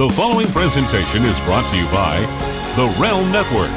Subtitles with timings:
[0.00, 2.20] The following presentation is brought to you by
[2.74, 3.68] the Realm Network.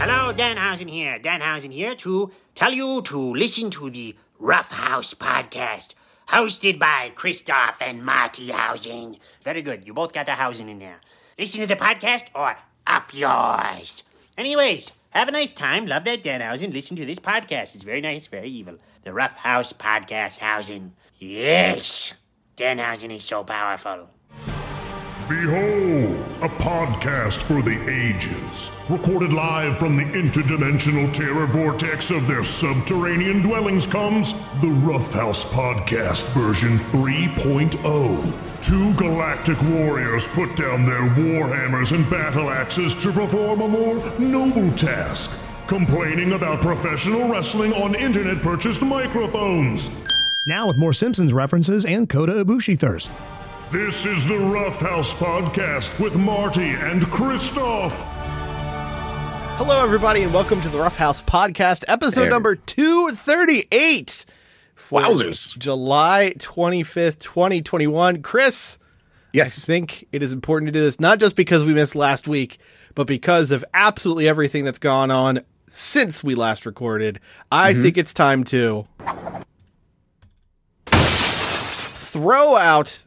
[0.00, 1.18] Hello, Dan Danhausen here.
[1.18, 5.92] Dan Danhausen here to tell you to listen to the Rough House podcast,
[6.30, 9.18] hosted by Christoph and Marty Hausen.
[9.42, 9.86] Very good.
[9.86, 11.02] You both got the Hausen in there.
[11.38, 12.56] Listen to the podcast or
[12.86, 14.02] up yours.
[14.38, 15.86] Anyways, have a nice time.
[15.86, 16.72] Love that Dan Danhausen.
[16.72, 17.74] Listen to this podcast.
[17.74, 18.78] It's very nice, very evil.
[19.04, 20.94] The Rough House podcast, Hausen.
[21.18, 22.14] Yes,
[22.56, 24.08] Danhausen is so powerful.
[25.28, 28.70] Behold, a podcast for the ages.
[28.88, 35.44] Recorded live from the interdimensional terror vortex of their subterranean dwellings comes the Rough House
[35.44, 38.62] Podcast version 3.0.
[38.62, 44.70] Two galactic warriors put down their warhammers and battle axes to perform a more noble
[44.78, 45.30] task
[45.66, 49.90] complaining about professional wrestling on internet purchased microphones.
[50.46, 53.10] Now with more Simpsons references and Kota Ibushi thirst.
[53.72, 57.92] This is the Rough House Podcast with Marty and Christoph.
[59.58, 64.26] Hello, everybody, and welcome to the Rough House Podcast, episode There it number 238.
[64.90, 65.58] Wowzers.
[65.58, 68.22] July 25th, 2021.
[68.22, 68.78] Chris,
[69.32, 69.64] Yes.
[69.64, 72.58] I think it is important to do this not just because we missed last week,
[72.94, 77.18] but because of absolutely everything that's gone on since we last recorded.
[77.50, 77.82] I Mm-hmm.
[77.82, 78.86] think it's time to
[82.16, 83.04] throw out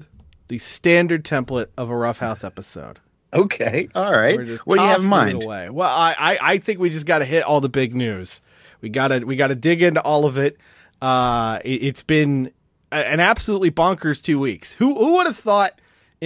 [0.48, 3.00] the standard template of a roughhouse episode.
[3.34, 3.90] Okay.
[3.96, 4.38] All right.
[4.66, 5.44] What do you have in mind?
[5.44, 5.70] Away.
[5.70, 8.42] Well, I, I, I think we just got to hit all the big news.
[8.82, 10.58] We gotta we gotta dig into all of it.
[11.02, 12.52] Uh, it, it's been
[12.92, 14.74] an absolutely bonkers two weeks.
[14.74, 15.80] Who who would have thought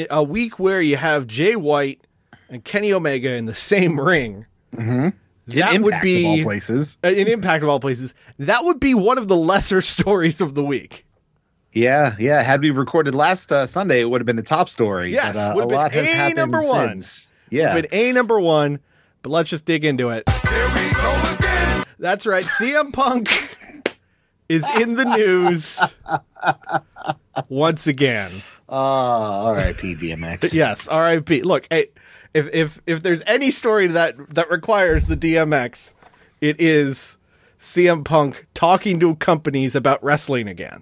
[0.09, 2.01] a week where you have Jay White
[2.49, 4.45] and Kenny Omega in the same ring?
[4.75, 5.09] Mm-hmm.
[5.47, 6.97] That would be of all places.
[7.03, 8.13] in Impact of all places.
[8.39, 11.05] That would be one of the lesser stories of the week.
[11.73, 12.41] Yeah, yeah.
[12.43, 15.11] Had we recorded last uh, Sunday, it would have been the top story.
[15.11, 16.89] Yes, but, uh, would have a been lot has A happened number one.
[17.01, 17.31] since.
[17.49, 17.73] Yeah.
[17.73, 18.79] Been a number one,
[19.21, 20.23] but let's just dig into it.
[21.99, 22.43] That's right.
[22.43, 23.29] CM Punk
[24.49, 25.95] is in the news
[27.49, 28.31] once again.
[28.69, 30.53] Oh, all right, PDMX.
[30.53, 31.41] Yes, R.I.P.
[31.41, 31.87] Look, hey,
[32.33, 35.93] if if if there's any story that that requires the DMX,
[36.41, 37.17] it is
[37.59, 40.81] CM Punk talking to companies about wrestling again.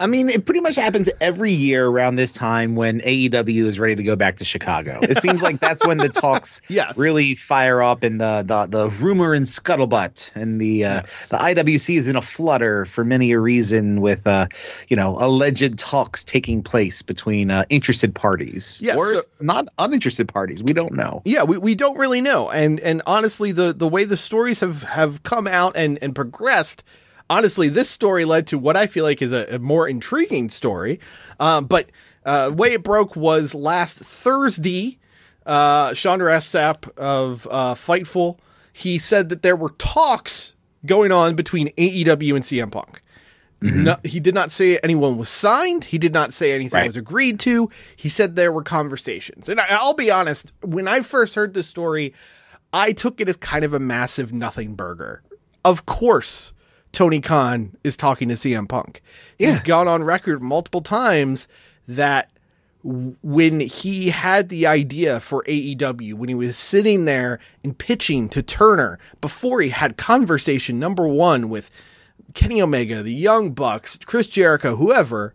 [0.00, 3.94] I mean, it pretty much happens every year around this time when AEW is ready
[3.96, 4.98] to go back to Chicago.
[5.02, 6.96] It seems like that's when the talks Yes.
[6.98, 11.28] really fire up and the, the the rumor and scuttlebutt and the uh, Yes.
[11.28, 14.46] the IWC is in a flutter for many a reason with uh,
[14.88, 20.28] you know alleged talks taking place between uh, interested parties Yes, or so- not uninterested
[20.28, 20.62] parties.
[20.62, 21.22] We don't know.
[21.24, 22.50] Yeah, we, we don't really know.
[22.50, 26.82] And and honestly the the way the stories have have come out and and progressed,
[27.30, 31.00] honestly this story led to what I feel like is a, a more intriguing story.
[31.38, 31.88] Um, but
[32.26, 34.98] uh way it broke was last Thursday.
[35.46, 38.38] Uh Sean Ross Sapp of uh Fightful,
[38.74, 40.54] he said that there were talks
[40.84, 43.02] going on between AEW and CM Punk.
[43.62, 45.84] No, he did not say anyone was signed.
[45.84, 46.86] He did not say anything Right.
[46.86, 47.68] was agreed to.
[47.94, 49.50] He said there were conversations.
[49.50, 52.14] And I, I'll be honest, when I first heard this story,
[52.72, 55.22] I took it as kind of a massive nothing burger.
[55.62, 56.54] Of course,
[56.92, 59.02] Tony Khan is talking to CM Punk.
[59.38, 61.48] He's gone on record multiple times
[61.86, 62.30] that
[62.82, 68.42] when he had the idea for AEW, when he was sitting there and pitching to
[68.42, 71.70] Turner, before he had conversation number one with
[72.34, 75.34] Kenny Omega, the Young Bucks, Chris Jericho, whoever,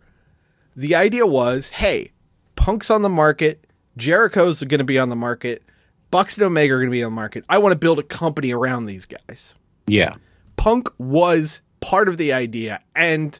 [0.74, 2.10] the idea was, hey,
[2.56, 5.62] Punk's on the market, Jericho's going to be on the market,
[6.10, 7.44] Bucks and Omega are going to be on the market.
[7.48, 9.54] I want to build a company around these guys.
[9.86, 10.14] Yeah.
[10.56, 12.80] Punk was part of the idea.
[12.94, 13.38] And,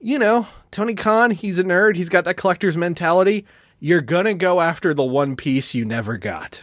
[0.00, 1.96] you know, Tony Khan, he's a nerd.
[1.96, 3.46] He's got that collector's mentality.
[3.78, 6.62] You're going to go after the one piece you never got.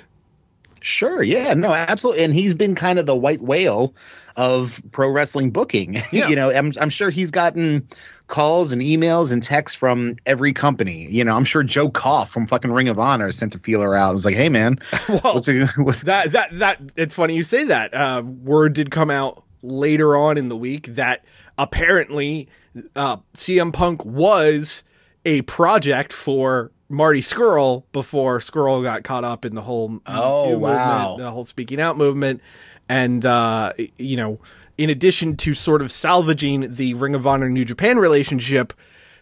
[0.81, 1.23] Sure.
[1.23, 1.53] Yeah.
[1.53, 2.23] No, absolutely.
[2.23, 3.93] And he's been kind of the white whale
[4.37, 5.97] of pro wrestling booking.
[6.11, 6.27] Yeah.
[6.29, 7.87] you know, I'm, I'm sure he's gotten
[8.27, 11.07] calls and emails and texts from every company.
[11.11, 14.09] You know, I'm sure Joe Koff from fucking Ring of Honor sent a feeler out.
[14.09, 14.79] and was like, hey, man,
[15.09, 17.93] Well, what's it, what, that that that it's funny you say that.
[17.93, 21.25] Uh, word did come out later on in the week that
[21.57, 22.47] apparently
[22.95, 24.83] uh, CM Punk was
[25.25, 31.09] a project for Marty Scurll before Scurll got caught up in the whole Oh, wow.
[31.09, 32.39] movement, the whole speaking out movement,
[32.89, 34.39] and uh, you know,
[34.77, 38.73] in addition to sort of salvaging the Ring of Honor New Japan relationship,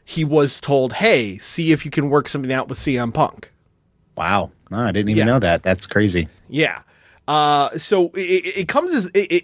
[0.04, 3.52] he was told, "Hey, see if you can work something out with CM Punk."
[4.16, 4.50] wow.
[4.72, 5.34] No, I didn't even Yeah.
[5.34, 5.62] know that.
[5.62, 6.28] That's crazy.
[6.50, 6.82] Yeah.
[7.28, 9.44] Uh, so it, it comes as it,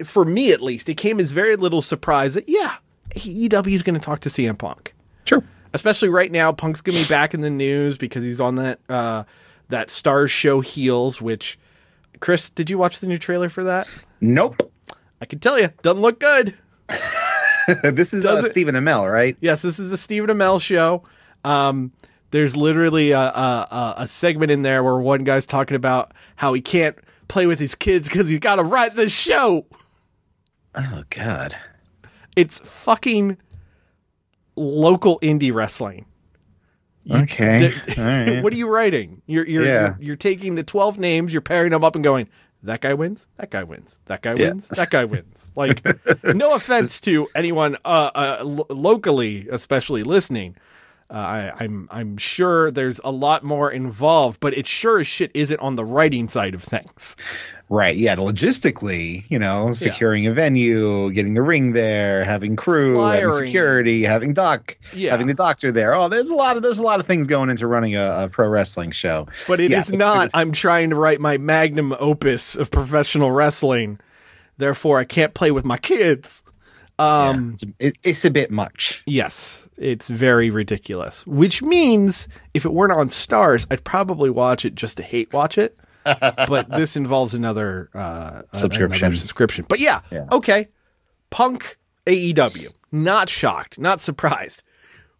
[0.00, 2.76] it, for me at least, it came as very little surprise that yeah,
[3.14, 4.94] EW is going to talk to CM Punk.
[5.24, 5.42] Sure.
[5.72, 6.50] especially right now.
[6.52, 9.24] Punk's gonna be back in the news because he's on that uh,
[9.68, 11.20] that Starz show Heels.
[11.20, 11.58] Which,
[12.20, 13.88] Chris, did you watch the new trailer for that?
[14.20, 14.72] Nope.
[15.20, 16.54] I can tell you, doesn't look good.
[17.82, 19.36] this is uh, Does it- Stephen Amell, right?
[19.40, 21.02] Yes, this is the Stephen Amell show.
[21.44, 21.92] Um,
[22.30, 26.52] there's literally a, a, a- a segment in there where one guy's talking about how
[26.54, 26.96] he can't
[27.28, 29.66] play with his kids because he's got to write the show.
[30.74, 31.56] Oh God.
[32.36, 33.38] It's fucking
[34.56, 36.06] local indie wrestling.
[37.10, 37.70] Okay.
[37.86, 38.42] D- All right.
[38.42, 39.22] what are you writing?
[39.26, 39.80] You're you're, Yeah.
[39.80, 42.28] you're you're taking the 12 names, you're pairing them up and going,
[42.62, 44.48] that guy wins, that guy wins, that guy Yeah.
[44.48, 45.50] wins, that guy wins.
[45.56, 45.84] Like,
[46.34, 50.56] no offense to anyone uh, uh, lo- locally, especially listening.
[51.08, 55.30] Uh, I, I'm I'm sure there's a lot more involved, but it sure as shit
[55.34, 57.16] isn't on the writing side of things.
[57.68, 57.96] Right.
[57.96, 58.16] Yeah.
[58.16, 64.34] Logistically, you know, securing a venue, getting the ring there, having crew, having security, having
[64.34, 65.10] doc, Yeah.
[65.12, 65.94] having the doctor there.
[65.94, 68.28] Oh, there's a lot of there's a lot of things going into running a, a
[68.28, 69.26] pro wrestling show.
[69.48, 69.98] But it is Yeah.
[69.98, 70.30] not.
[70.34, 74.00] I'm trying to write my magnum opus of professional wrestling.
[74.58, 76.42] Therefore, I can't play with my kids.
[76.98, 79.02] Um, It's, it, it's a bit much.
[79.06, 81.26] Yes, it's very ridiculous.
[81.26, 85.58] Which means if it weren't on Starz, I'd probably watch it just to hate watch
[85.58, 85.78] it.
[86.04, 89.04] but this involves another uh, Subscription.
[89.04, 89.66] another subscription.
[89.68, 90.26] But yeah, Yeah.
[90.32, 90.68] okay.
[91.30, 92.72] Punk AEW.
[92.92, 94.62] Not shocked, not surprised.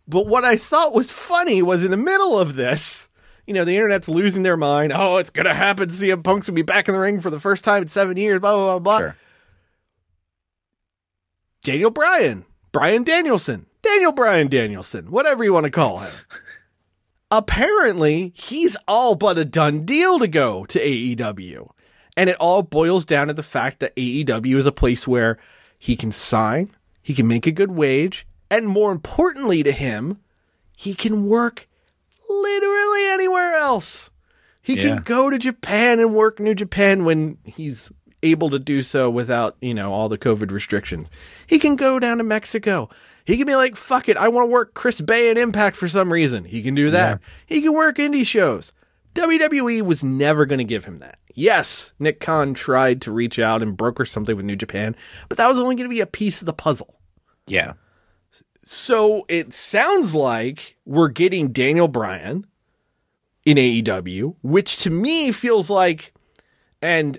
[0.08, 3.10] But what I thought was funny was in the middle of this,
[3.44, 4.92] you know, the internet's losing their mind.
[4.94, 5.88] Oh, it's gonna happen.
[5.90, 8.38] CM Punk's gonna be back in the ring for the first time in seven years.
[8.38, 8.98] Blah blah blah blah.
[8.98, 9.16] Sure.
[11.64, 16.12] Daniel Bryan, Brian Danielson, Daniel Bryan Danielson, whatever you want to call him.
[17.30, 21.68] Apparently, he's all but a done deal to go to AEW.
[22.16, 25.38] And it all boils down to the fact that AEW is a place where
[25.78, 26.70] he can sign,
[27.02, 30.18] he can make a good wage, and more importantly to him,
[30.74, 31.68] he can work
[32.28, 34.10] literally anywhere else.
[34.62, 34.82] He Yeah.
[34.96, 37.92] can go to Japan and work New Japan when he's
[38.22, 41.10] able to do so without, you know, all the COVID restrictions.
[41.46, 42.88] He can go down to Mexico.
[43.26, 45.88] He can be like, fuck it, I want to work Chris Bey and Impact for
[45.88, 46.44] some reason.
[46.44, 47.20] He can do that.
[47.44, 48.72] He can work indie shows.
[49.14, 51.18] WWE was never going to give him that.
[51.34, 54.94] Yes, Nick Khan tried to reach out and broker something with New Japan,
[55.28, 57.00] but that was only going to be a piece of the puzzle.
[57.46, 57.74] Yeah.
[58.64, 62.46] So it sounds like we're getting Daniel Bryan
[63.44, 66.14] in AEW, which to me feels like,
[66.80, 67.18] and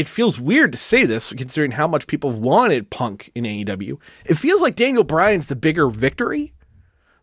[0.00, 3.98] it feels weird to say this considering how much people have wanted Punk in AEW.
[4.24, 6.54] It feels like Daniel Bryan's the bigger victory.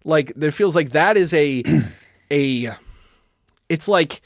[0.06, 1.64] Like it feels like that is a
[2.32, 2.76] a.
[3.68, 4.22] It's like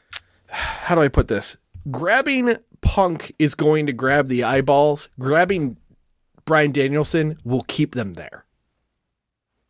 [0.48, 1.56] how do I put this?
[1.88, 5.08] Grabbing Punk is going to grab the eyeballs.
[5.20, 5.76] Grabbing
[6.44, 8.44] Bryan Danielson will keep them there.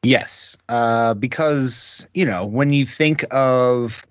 [0.03, 4.07] Yes, uh, because you know when you think of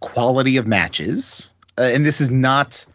[0.00, 2.86] quality of matches, uh, and this is not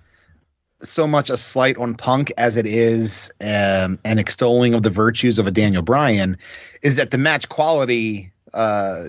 [0.84, 5.40] so much a slight on Punk as it is um, an extolling of the virtues
[5.40, 6.38] of a Daniel Bryan,
[6.82, 9.06] is that the match quality uh,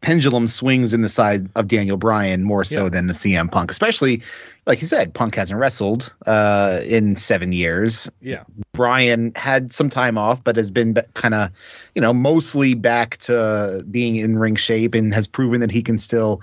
[0.00, 2.90] pendulum swings in the side of Daniel Bryan more so Yeah.
[2.90, 4.22] than the CM Punk, especially
[4.66, 8.10] like you said, Punk hasn't wrestled uh, in seven years.
[8.20, 8.44] Yeah.
[8.72, 11.50] Bryan had some time off, but has been kind of,
[11.94, 15.98] you know, mostly back to being in ring shape and has proven that he can
[15.98, 16.40] still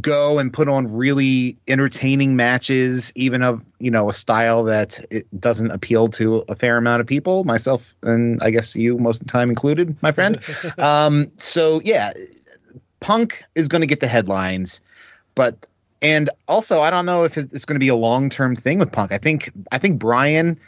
[0.00, 5.26] go and put on really entertaining matches, even of, you know, a style that it
[5.38, 9.26] doesn't appeal to a fair amount of people, myself and I guess you most of
[9.26, 10.38] the time included, my friend.
[10.78, 12.12] um, so yeah,
[13.00, 14.80] Punk is going to get the headlines,
[15.34, 15.66] but
[16.00, 18.90] and also I don't know if it's going to be a long term thing with
[18.92, 19.12] Punk.
[19.12, 20.58] I think I think Bryan,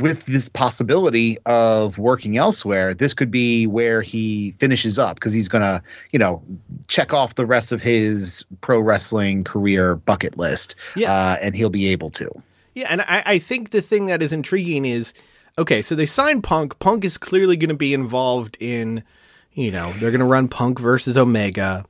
[0.00, 5.48] with this possibility of working elsewhere, this could be where he finishes up because he's
[5.48, 6.42] going to you know
[6.88, 11.12] check off the rest of his pro wrestling career bucket list, Yeah.
[11.12, 12.30] uh, and he'll be able to.
[12.74, 15.14] Yeah, and I, I think the thing that is intriguing is
[15.56, 16.78] okay, so they signed Punk.
[16.80, 19.04] Punk is clearly going to be involved in,
[19.52, 21.84] you know, they're going to run Punk versus Omega.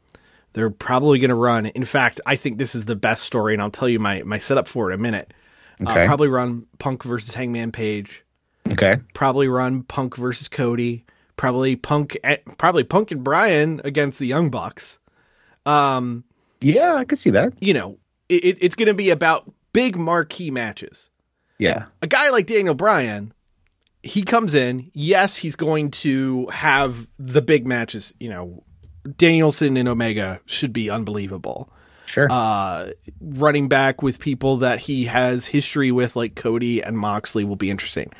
[0.52, 1.64] They're probably going to run.
[1.66, 4.38] In fact, I think this is the best story, and I'll tell you my my
[4.38, 5.32] setup for it in a minute.
[5.82, 6.02] Okay.
[6.04, 8.24] Uh, probably run Punk versus Hangman Page.
[8.72, 8.98] Okay.
[9.12, 11.04] Probably run Punk versus Cody.
[11.36, 12.16] Probably Punk.
[12.24, 14.98] eh, Probably Punk and Bryan against the Young Bucks.
[16.60, 17.52] Yeah, I could see that.
[17.60, 21.10] You know, it- it's going to be about big marquee matches.
[21.58, 21.84] Yeah.
[22.02, 23.32] a guy like Daniel Bryan,
[24.02, 24.90] he comes in.
[24.92, 28.12] Yes, he's going to have the big matches.
[28.18, 28.64] You know,
[29.16, 31.70] Danielson and Omega should be unbelievable.
[32.14, 32.28] Sure.
[32.30, 32.90] Uh,
[33.20, 37.70] running back with people that he has history with, like Cody and Moxley, will be
[37.70, 38.10] interesting.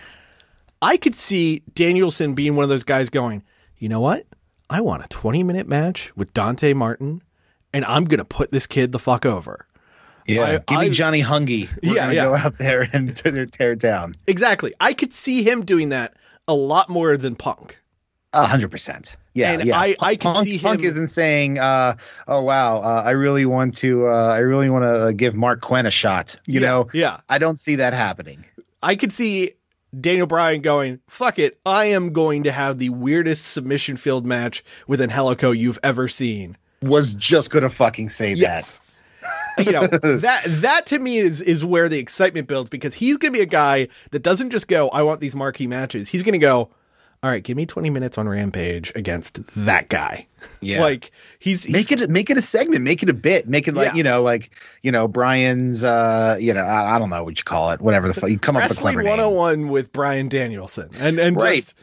[0.82, 3.44] I could see Danielson being one of those guys going,
[3.78, 4.26] you know what?
[4.68, 7.22] I want a 20 minute match with Dante Martin,
[7.72, 9.66] and I'm gonna put this kid the fuck over.
[10.26, 11.68] Yeah, I- give me I- Johnny Hungy.
[11.82, 12.24] We're Yeah, gonna yeah.
[12.24, 14.16] go out there and tear, tear it down.
[14.26, 14.74] Exactly.
[14.80, 16.14] I could see him doing that
[16.48, 17.78] a lot more than Punk.
[18.32, 19.16] A hundred percent.
[19.34, 19.78] Yeah, And yeah.
[19.78, 21.96] I- I can Punk, see Punk isn't saying, uh,
[22.28, 24.06] "Oh wow, uh, I really want to.
[24.06, 27.18] Uh, I really want to give Marq Quen a shot." You Yeah, know, yeah.
[27.28, 28.44] I don't see that happening.
[28.82, 29.54] I could see
[30.00, 34.64] Daniel Bryan going, fuck it, I am going to have the weirdest submission field match
[34.86, 36.56] with Angelico you've ever seen.
[36.82, 38.78] Was just gonna fucking say Yes.
[39.56, 43.32] you know, that that to me is is where the excitement builds because he's gonna
[43.32, 46.08] be a guy that doesn't just go, I want these marquee matches.
[46.10, 46.70] He's gonna go,
[47.24, 50.26] All right, give me 20 minutes on Rampage against that guy.
[50.60, 50.80] Yeah.
[50.82, 53.72] like he's, he's Make it make it a segment, make it a bit, make it
[53.74, 53.94] like Yeah.
[53.94, 54.50] you know, like
[54.82, 55.82] you know, Bryan's.
[55.82, 58.38] uh You know, I, I don't know what you call it, whatever the fuck you
[58.38, 59.32] come up with a Wrestling clever name.
[59.34, 60.90] 101 with Bryan Danielson.
[60.98, 61.62] And and Right.
[61.64, 61.74] just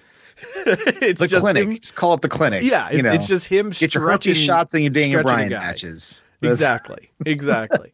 [0.68, 2.62] it's The just clinic, him- just call it the clinic.
[2.64, 5.50] Yeah, it's, you know, it's just him get your herpes shots and your Daniel Bryan
[5.50, 6.22] matches.
[6.42, 7.10] That's- Exactly.
[7.26, 7.92] Exactly.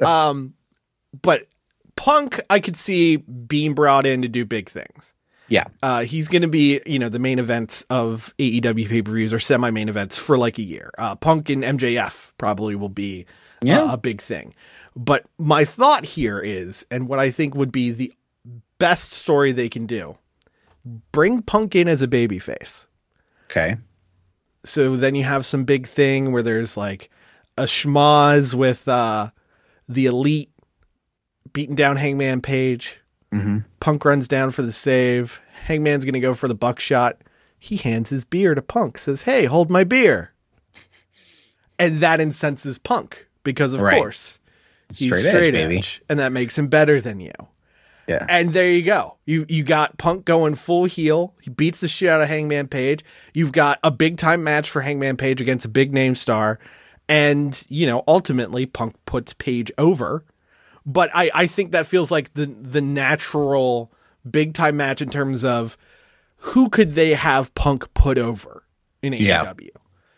[0.00, 0.52] um,
[1.22, 1.46] but
[1.96, 5.14] Punk, I could see being brought in to do big things.
[5.50, 9.12] Yeah, Uh, he's going to be, you know, the main events of AEW pay per
[9.12, 10.90] views or semi main events for like a year.
[10.96, 13.26] Uh, Punk and MJF probably will be
[13.66, 14.54] uh, a big thing.
[14.96, 18.12] But my thought here is, and what I think would be the
[18.78, 20.16] best story they can do,
[21.12, 22.86] bring Punk in as a babyface.
[23.50, 23.76] okay.
[24.64, 27.10] so then you have some big thing where there's like
[27.58, 29.30] a schmaz with uh
[29.88, 30.50] the elite
[31.52, 32.99] beating down Hangman Page.
[33.32, 33.58] Mm-hmm.
[33.78, 35.40] Punk runs down for the save.
[35.64, 37.18] Hangman's gonna go for the buckshot.
[37.58, 40.32] He hands his beer to Punk, says, Hey, hold my beer.
[41.78, 43.96] And that incenses Punk because of Right.
[43.96, 44.38] course
[44.88, 47.32] he's Straight straight, edge, edge, and that makes him better than you.
[48.08, 48.26] Yeah.
[48.28, 49.16] And there you go.
[49.24, 51.34] You you got Punk going full heel.
[51.40, 53.04] He beats the shit out of Hangman Page.
[53.32, 56.58] You've got a big time match for Hangman Page against a big name star.
[57.08, 60.24] And, you know, ultimately Punk puts Page over.
[60.86, 63.92] But I, I think that feels like the the natural
[64.28, 65.76] big time match in terms of
[66.36, 68.64] who could they have Punk put over
[69.02, 69.44] in Yeah.
[69.44, 69.70] AEW?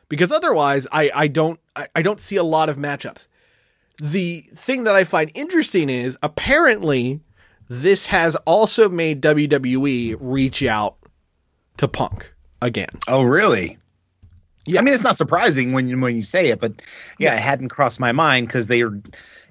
[0.08, 3.26] Because otherwise I, I don't I, I don't see a lot of matchups
[3.98, 7.20] the thing that I find interesting is apparently
[7.68, 10.96] this has also made WWE reach out
[11.76, 12.88] to Punk again.
[13.06, 13.78] Oh, really?
[14.66, 14.80] Yeah.
[14.80, 16.72] I mean, it's not surprising when you, when you say it, but
[17.18, 18.98] yeah, it hadn't crossed my mind because they were,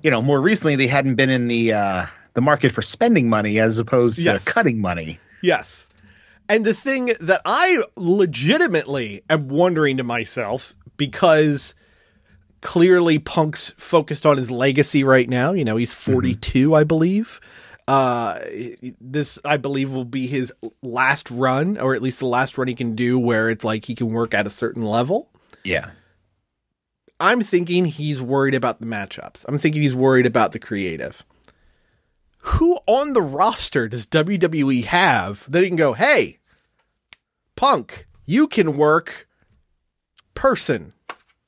[0.04, 3.60] you know, more recently they hadn't been in the uh, the market for spending money
[3.60, 4.44] as opposed to Yes.
[4.46, 5.20] cutting money.
[5.42, 5.88] Yes.
[6.50, 11.76] And the thing that I legitimately am wondering to myself because
[12.62, 15.54] clearly Punk's focused on his legacy right now.
[15.54, 17.40] You know, he's 42, I believe.
[17.88, 18.40] Uh,
[19.02, 22.76] this, I believe, will be his last run, or at least the last run he
[22.76, 25.30] can do where it's like he can work at a certain level.
[25.64, 25.90] Yeah.
[27.22, 29.46] I'm thinking he's worried about the matchups.
[29.48, 31.24] I'm thinking he's worried about the creative.
[32.40, 36.40] Who on the roster does WWE have that he can go, hey,
[37.56, 39.28] Punk, you can work
[40.34, 40.94] person?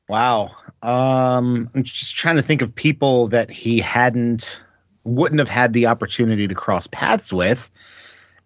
[0.07, 0.51] Wow.
[0.83, 4.61] Um, I'm just trying to think of people that he hadn't,
[5.03, 7.71] wouldn't have had the opportunity to cross paths with.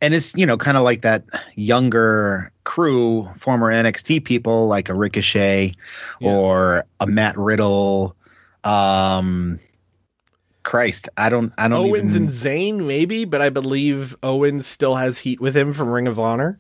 [0.02, 1.24] And it's, you know, kind of like that
[1.56, 5.74] younger crew, former NXT people like a Ricochet
[6.20, 6.30] Yeah.
[6.30, 8.16] or a Matt Riddle.
[8.64, 9.60] Um,
[10.64, 14.96] Christ, I don't, I don't Owens even, and Zayn, maybe, but I believe Owens still
[14.96, 16.60] has heat with him from Ring of Honor.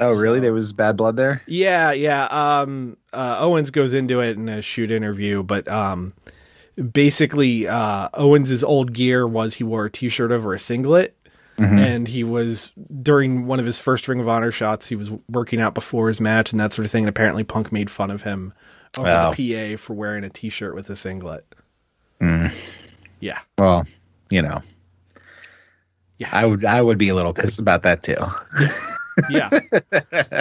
[0.00, 0.40] oh, really?
[0.40, 1.40] There was bad blood there?
[1.46, 2.24] Yeah, yeah.
[2.24, 6.12] Um, uh, Owens goes into it in a shoot interview, but um,
[6.92, 11.14] basically, uh, Owens's old gear was he wore a t-shirt over a singlet,
[11.60, 11.78] Mm-hmm.
[11.78, 14.88] and he was during one of his first Ring of Honor shots.
[14.88, 17.02] He was working out before his match and that sort of thing.
[17.04, 18.54] And apparently, Punk made fun of him
[18.98, 19.32] over Wow.
[19.34, 21.44] the PA for wearing a t-shirt with a singlet.
[22.20, 22.96] Mm.
[23.20, 23.84] Yeah, Well,
[24.30, 24.62] you know,
[26.18, 26.28] Yeah.
[26.32, 28.16] I would, I would be a little pissed about that too.
[29.30, 29.50] yeah,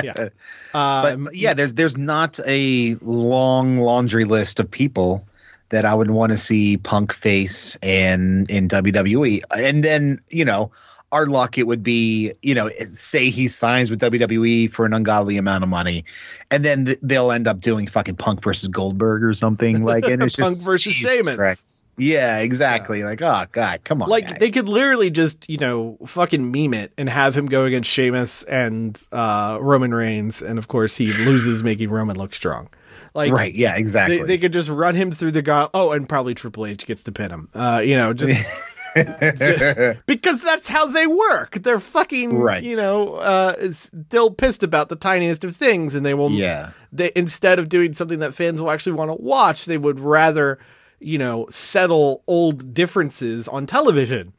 [0.04, 0.30] yeah.
[0.72, 5.28] But, but yeah, there's there's not a long laundry list of people
[5.70, 9.42] that I would want to see Punk face and in WWE.
[9.58, 10.72] And then you know,
[11.12, 15.38] our luck it would be you know, say he signs with WWE for an ungodly
[15.38, 16.06] amount of money,
[16.52, 20.24] and then th- they'll end up doing fucking Punk versus Goldberg or something like, and
[20.24, 21.86] it's Punk just versus Sheamus.
[21.98, 23.04] Yeah, exactly.
[23.04, 24.38] Like, oh god, come on, like guys.
[24.40, 28.44] they could literally just you know fucking meme it and have him go against Sheamus
[28.44, 32.70] and uh, Roman Reigns, and of course he loses, making Roman look strong.
[33.14, 33.54] Like right?
[33.54, 34.20] Yeah, exactly.
[34.20, 35.72] they, they could just run him through the gauntlet.
[35.74, 37.50] Oh, and probably Triple H gets to pin him.
[37.54, 38.48] Uh, you know, just
[40.06, 41.56] because that's how they work.
[41.62, 42.64] They're fucking, Right.
[42.64, 46.32] you know, uh, still pissed about the tiniest of things, and they will.
[46.32, 46.72] Yeah.
[46.92, 50.60] They instead of doing something that fans will actually want to watch, they would rather,
[51.00, 54.34] you know, settle old differences on television.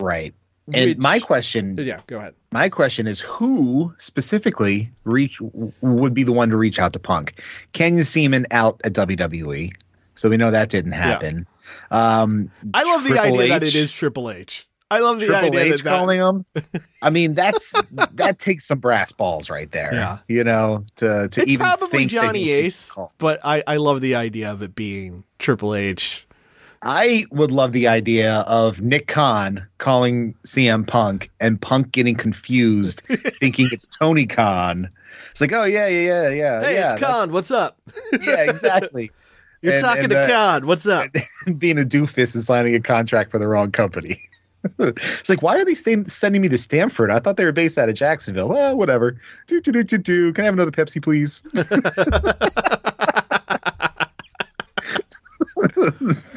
[0.00, 0.34] right.
[0.72, 2.34] And Which- my question, Yeah, go ahead.
[2.52, 5.40] my question is, who specifically reach
[5.80, 7.42] would be the one to reach out to Punk?
[7.72, 9.72] Ken Seaman out at WWE,
[10.14, 11.48] so we know that didn't happen.
[11.90, 14.66] Um, I love the Triple idea that it is Triple H.
[14.90, 16.44] I love the Triple idea H that, that calling him.
[17.00, 17.72] I mean, that's
[18.12, 19.94] that takes some brass balls right there.
[19.94, 20.18] Yeah.
[20.28, 24.16] you know, to to it's even probably think Johnny Ace, but I, I love the
[24.16, 26.26] idea of it being Triple H.
[26.82, 33.02] I would love the idea of Nick Khan calling CM Punk and Punk getting confused,
[33.40, 34.90] thinking it's Tony Khan.
[35.30, 36.60] It's like, oh yeah, yeah, yeah, yeah.
[36.60, 37.32] Hey, yeah, it's Khan.
[37.32, 37.78] What's up?
[38.20, 39.10] Yeah, exactly.
[39.62, 40.66] You're And- talking and, to uh, Khan.
[40.66, 41.10] What's up?
[41.58, 44.20] being a doofus and signing a contract for the wrong company.
[44.78, 47.10] it's like, why are they staying, sending me to Stamford?
[47.10, 48.56] I thought they were based out of Jacksonville.
[48.56, 49.20] Oh, whatever.
[49.46, 50.32] Do, do, do, do, do.
[50.32, 51.42] Can I have another Pepsi, please?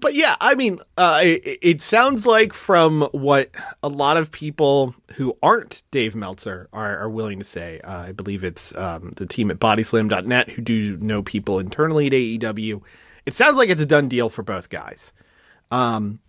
[0.00, 3.50] But yeah, I mean, uh, it, it sounds like from what
[3.82, 7.80] a lot of people who aren't Dave Meltzer are, are willing to say.
[7.80, 12.12] Uh, I believe it's um, the team at bodyslam.net who do know people internally at
[12.12, 12.82] AEW.
[13.26, 15.12] It sounds like it's a done deal for both guys.
[15.70, 16.20] Um,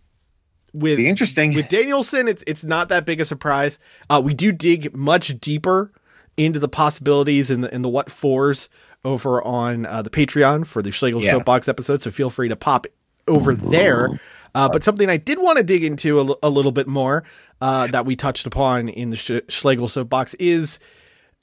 [0.74, 1.54] with Be interesting.
[1.56, 3.80] with Danielson, it's it's not that big a surprise.
[4.10, 5.92] Uh, we do dig much deeper
[6.38, 8.68] into the possibilities and the in the what fours
[9.06, 11.32] over on uh, the Patreon for the Schlegel Yeah.
[11.32, 12.02] Soapbox episode.
[12.02, 12.88] So feel free to pop
[13.28, 14.20] over there.
[14.54, 17.24] Uh, but something I did want to dig into a, l- a little bit more
[17.60, 20.80] uh, that we touched upon in the Sch- Schlegel Soapbox is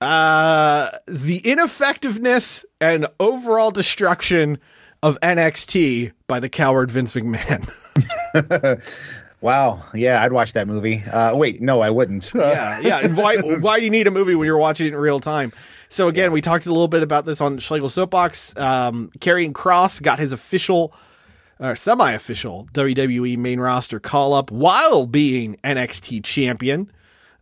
[0.01, 4.59] uh, the ineffectiveness and overall destruction
[5.03, 7.71] of NXT by the coward Vince McMahon.
[9.41, 9.83] wow.
[9.95, 11.03] Yeah, I'd watch that movie.
[11.05, 12.33] Uh, wait, no, I wouldn't.
[12.43, 13.09] Yeah, yeah.
[13.09, 15.53] Why why do you need a movie when you're watching it in real time?
[15.89, 18.57] So again, we talked a little bit about this on Schlegel Soapbox.
[18.57, 20.95] Um, Karrion Kross got his official,
[21.63, 26.87] or semi-official WWE main roster call up while being NXT champion.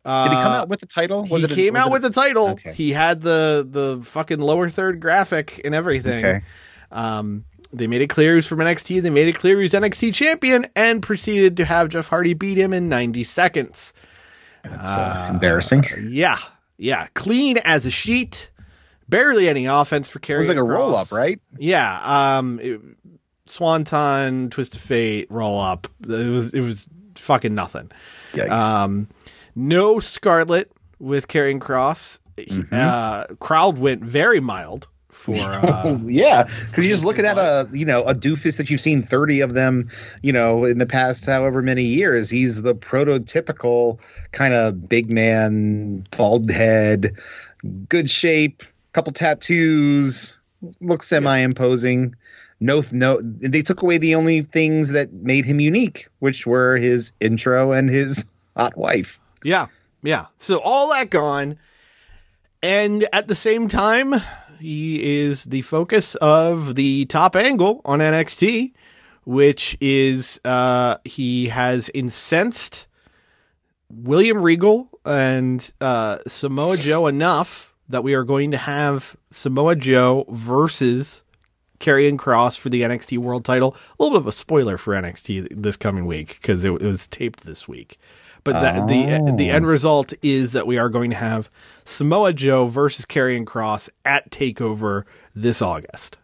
[0.05, 1.25] Did he come out with the title?
[1.25, 2.49] he a- came was out it with a- the title.
[2.51, 2.73] Okay.
[2.73, 6.25] He had the the fucking lower third graphic and everything.
[6.25, 6.43] Okay.
[6.91, 9.03] Um, they made it clear he was from NXT.
[9.03, 12.59] They made it clear he was NXT champion, and proceeded to have Jeff Hardy beat
[12.59, 13.95] him in 90 seconds.
[14.65, 15.85] That's uh, embarrassing.
[16.11, 16.39] Yeah,
[16.79, 18.51] yeah, clean as a sheet.
[19.09, 21.41] Barely any offense for Karrion It was like a roll up, right?
[21.59, 22.39] Yeah.
[22.39, 22.81] Um, it,
[23.51, 25.89] Swanton, Twist of Fate, roll up.
[26.03, 26.87] It was it was
[27.17, 27.91] fucking nothing.
[28.33, 28.51] Yikes.
[28.51, 29.09] Um,
[29.55, 32.21] no Scarlet with Karrion Kross.
[32.37, 32.73] Mm-hmm.
[32.73, 35.35] Uh, crowd went very mild for.
[35.71, 39.03] Uh, yeah, because you're just looking at a you know a doofus that you've seen
[39.03, 39.89] thirty of them,
[40.23, 42.31] you know, in the past however many years.
[42.31, 44.01] He's the prototypical
[44.33, 47.17] kind of big man, bald head,
[47.89, 50.39] good shape, couple tattoos,
[50.81, 52.15] looks semi imposing.
[52.61, 57.13] No, no, they took away the only things that made him unique, which were his
[57.19, 59.19] intro and his hot wife.
[59.43, 59.69] Yeah,
[60.03, 60.27] yeah.
[60.37, 61.59] So all that gone,
[62.63, 64.15] and at the same time,
[64.59, 68.73] he is the focus of the top angle on NXT,
[69.25, 72.87] which is uh, he has incensed
[73.89, 80.27] William Regal and uh, Samoa Joe enough that we are going to have Samoa Joe
[80.29, 81.23] versus
[81.81, 83.75] Karrion Kross for the NXT World Title.
[83.99, 87.09] A little bit of a spoiler for NXT this coming week because it, it was
[87.09, 87.99] taped this week.
[88.45, 91.51] But that, the the end result is that we are going to have
[91.85, 96.17] Samoa Joe versus Karrion Kross at Takeover this August.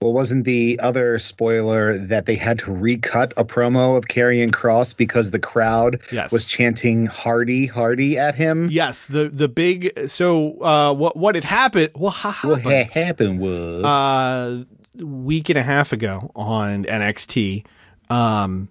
[0.00, 4.96] Well, wasn't the other spoiler that they had to recut a promo of Karrion Kross
[4.96, 6.30] because the crowd Yes.
[6.32, 8.68] was chanting "Hardy, Hardy" at him?
[8.70, 11.90] Yes, the the big so uh, what what had happened?
[11.96, 14.64] Well, ha, ha, What ha- happened was uh,
[14.98, 17.64] week and a half ago on NXT,
[18.10, 18.68] um,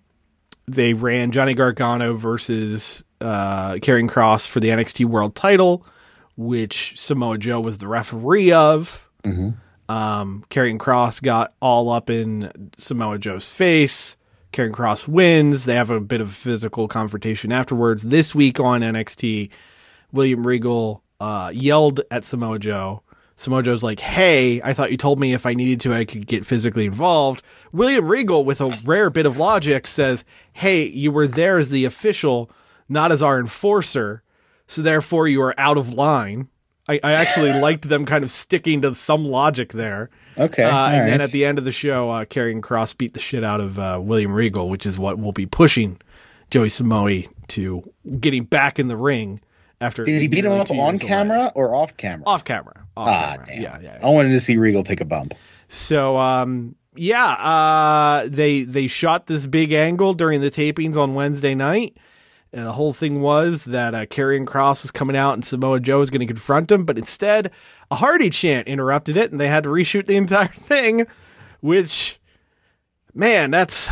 [0.67, 5.85] they ran Johnny Gargano versus uh, Karrion Kross for the NXT World Title,
[6.35, 9.07] which Samoa Joe was the referee of.
[9.89, 14.17] Um, Karrion Kross got all up in Samoa Joe's face.
[14.51, 15.65] Karrion Kross wins.
[15.65, 18.03] They have a bit of physical confrontation afterwards.
[18.03, 19.49] This week on NXT,
[20.11, 23.01] William Regal uh, yelled at Samoa Joe.
[23.37, 26.27] Samoa Joe's like, "Hey, I thought you told me if I needed to, I could
[26.27, 31.27] get physically involved." William Regal, with a rare bit of logic, says, "Hey, you were
[31.27, 32.49] there as the official,
[32.89, 34.23] not as our enforcer,
[34.67, 36.49] so therefore you are out of line."
[36.89, 40.09] I, I actually liked them kind of sticking to some logic there.
[40.37, 40.63] okay.
[40.63, 43.43] Uh, and then at the end of the show, uh, Karrion Kross beat the shit
[43.43, 45.99] out of uh, William Regal, which is what we'll be pushing
[46.49, 47.83] Joey Samoa to
[48.19, 49.41] getting back in the ring
[49.81, 50.03] after.
[50.03, 51.07] Did he beat him up on years away.
[51.07, 52.23] camera or off camera?
[52.25, 52.85] Off camera.
[52.95, 53.45] Off ah, camera.
[53.45, 53.61] damn.
[53.61, 53.99] Yeah, yeah.
[54.01, 55.33] I wanted to see Regal take a bump.
[55.67, 61.55] So um yeah, uh they they shot this big angle during the tapings on Wednesday
[61.55, 61.97] night.
[62.53, 65.99] And the whole thing was that uh, Karrion Kross was coming out and Samoa Joe
[65.99, 67.51] was going to confront him, but instead
[67.91, 71.05] a Hardy chant interrupted it and they had to reshoot the entire thing,
[71.59, 72.19] which
[73.13, 73.89] man, that's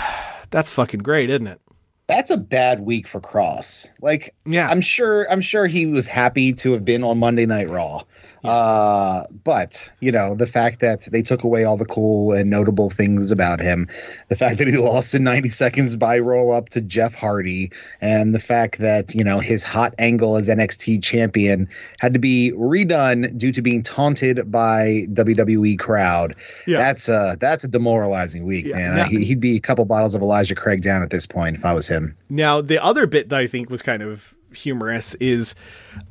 [0.52, 1.62] that's fucking great, isn't it?
[2.08, 3.90] That's a bad week for Kross.
[4.00, 4.70] Like, Yeah.
[4.70, 8.04] I'm sure, I'm sure he was happy to have been on Monday Night Raw.
[8.48, 12.90] Uh, but you know, the fact that they took away all the cool and notable
[12.90, 13.88] things about him,
[14.30, 18.34] the fact that he lost in 90 seconds by roll up to Jeff Hardy, and
[18.36, 21.68] the fact that you know his hot angle as NXT champion
[22.00, 26.36] had to be redone due to being taunted by WWE crowd.
[26.68, 26.78] Yeah.
[26.78, 28.76] That's a that's a demoralizing week, Yeah.
[28.78, 28.96] man.
[28.96, 31.66] Now- he, he'd be a couple bottles of Elijah Craig down at this point if
[31.66, 32.16] I was him.
[32.30, 35.56] Now, the other bit that I think was kind of humorous is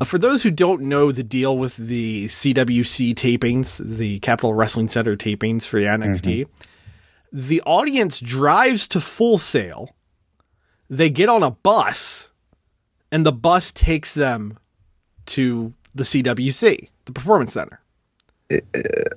[0.01, 4.89] uh, for those who don't know the deal with the CWC tapings, the Capitol Wrestling
[4.89, 6.47] Center tapings for the NXT,
[7.33, 9.95] the audience drives to Full Sail.
[10.89, 12.31] They get on a bus,
[13.11, 14.59] and the bus takes them
[15.27, 17.81] to the CWC, the Performance Center.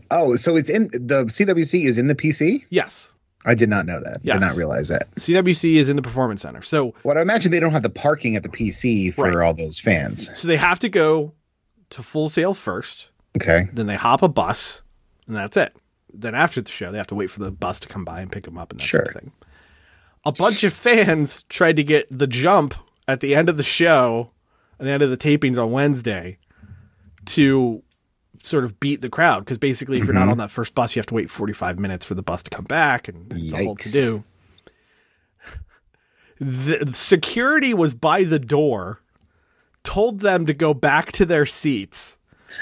[0.10, 2.63] Oh, so it's in the CWC is in the PC?
[2.70, 3.13] Yes,
[3.48, 4.20] I did not know that.
[4.24, 4.36] Yes.
[4.36, 5.10] Did not realize that.
[5.16, 6.62] CWC is in the Performance Center.
[6.62, 9.46] So what I imagine they don't have the parking at the PC for Right.
[9.48, 10.38] all those fans.
[10.40, 11.34] so they have to go
[11.92, 13.10] to Full Sail first.
[13.42, 13.68] Okay.
[13.74, 14.82] Then they hop a bus,
[15.28, 15.76] and that's it.
[16.14, 18.32] Then after the show, they have to wait for the bus to come by and
[18.32, 19.22] pick them up and that sort of Sure.
[19.22, 19.32] thing.
[20.26, 22.74] A bunch of fans tried to get the jump
[23.08, 24.32] at the end of the show,
[24.80, 26.38] at the end of the tapings on Wednesday,
[27.28, 27.84] to
[28.43, 29.39] sort of beat the crowd.
[29.45, 30.26] Because basically, if you're Mm-hmm.
[30.26, 32.50] not on that first bus, you have to wait 45 minutes for the bus to
[32.50, 34.23] come back, and a whole to do.
[36.39, 39.02] The security was by the door,
[39.84, 42.19] told them to go back to their seats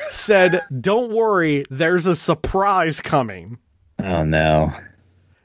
[0.07, 3.57] said, Don't worry, there's a surprise coming.
[3.99, 4.73] Oh no.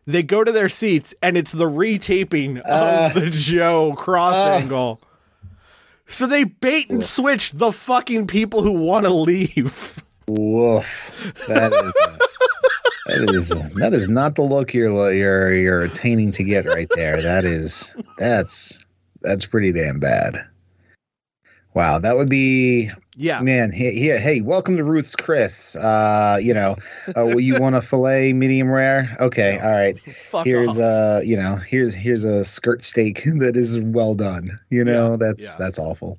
[0.06, 5.00] They go to their seats, and it's the retaping of the Joe cross angle.
[6.06, 10.02] So they bait and switch the fucking people who want to leave.
[10.38, 11.34] Woof.
[11.48, 12.16] That is uh,
[13.06, 17.20] that is that is not the look you're you're you're attaining to get right there.
[17.22, 18.84] That is that's
[19.22, 20.46] that's pretty damn bad.
[21.72, 23.40] Wow, that would be Yeah.
[23.42, 23.70] man.
[23.70, 25.76] Hey, hey, hey welcome to Ruth's Chris.
[25.76, 26.76] Uh, you know,
[27.16, 29.16] uh, you want a fillet medium rare?
[29.20, 29.96] Okay, all right.
[30.44, 30.78] Here's off.
[30.78, 35.16] uh you know here's here's a skirt steak that is well done you know Yeah,
[35.18, 35.56] that's yeah.
[35.58, 36.18] that's awful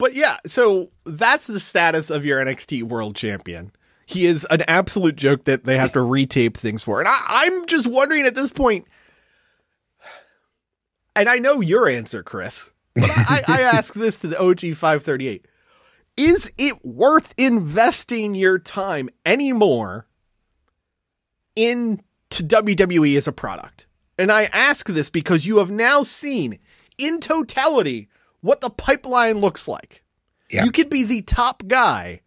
[0.00, 3.70] But yeah, so that's the status of your NXT World Champion.
[4.06, 7.00] He is an absolute joke that they have to retape things for.
[7.00, 8.86] And I, I'm just wondering at this point,
[11.14, 15.44] and I know your answer, Chris, but I, I ask this to the OG 538.
[16.16, 20.06] Is it worth investing your time anymore
[21.54, 23.86] into WWE as a product?
[24.16, 26.58] And I ask this because you have now seen
[26.96, 28.08] in totality
[28.40, 30.02] what the pipeline looks like.
[30.50, 30.64] Yeah.
[30.64, 32.20] You could be the top guy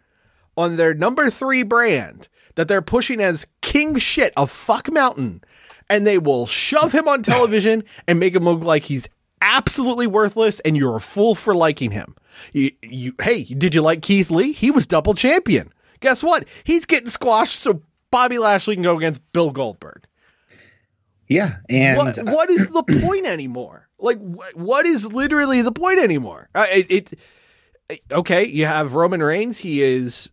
[0.55, 5.43] on their number three brand that they're pushing as king shit of fuck mountain,
[5.89, 9.09] and they will shove him on television and make him look like he's
[9.41, 12.15] absolutely worthless, and you're a fool for liking him.
[12.51, 14.53] You, you, hey, did you like Keith Lee?
[14.53, 15.71] He was double champion.
[15.99, 16.45] Guess what?
[16.63, 20.05] He's getting squashed so Bobby Lashley can go against Bill Goldberg.
[21.27, 23.82] yeah and what, uh, what is the point anymore?
[23.99, 26.49] Like, what, what is literally the point anymore?
[26.53, 27.13] Uh, it,
[27.89, 29.59] it, okay, you have Roman Reigns.
[29.59, 30.29] He is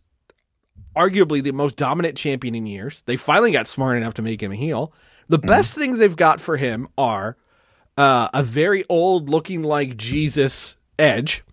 [0.95, 3.01] arguably the most dominant champion in years.
[3.05, 4.93] They finally got smart enough to make him a heel.
[5.29, 7.37] The best things they've got for him are
[7.97, 11.43] uh, a very old looking like Jesus Edge.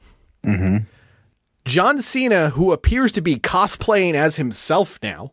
[1.65, 5.33] John Cena, who appears to be cosplaying as himself now.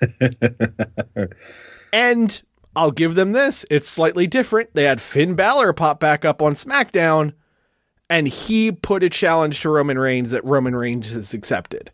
[1.92, 2.42] and
[2.76, 3.64] I'll give them this.
[3.70, 4.74] It's slightly different.
[4.74, 7.32] They had Finn Balor pop back up on SmackDown,
[8.08, 11.90] and he put a challenge to Roman Reigns that Roman Reigns has accepted.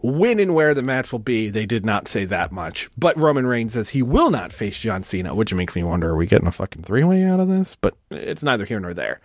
[0.00, 2.88] When and where the match will be, they did not say that much.
[2.96, 6.16] But Roman Reigns says he will not face John Cena, which makes me wonder are
[6.16, 7.76] we getting a fucking three way out of this?
[7.80, 9.20] But it's neither here nor there.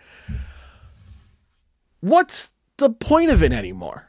[2.00, 4.08] What's the point of it anymore?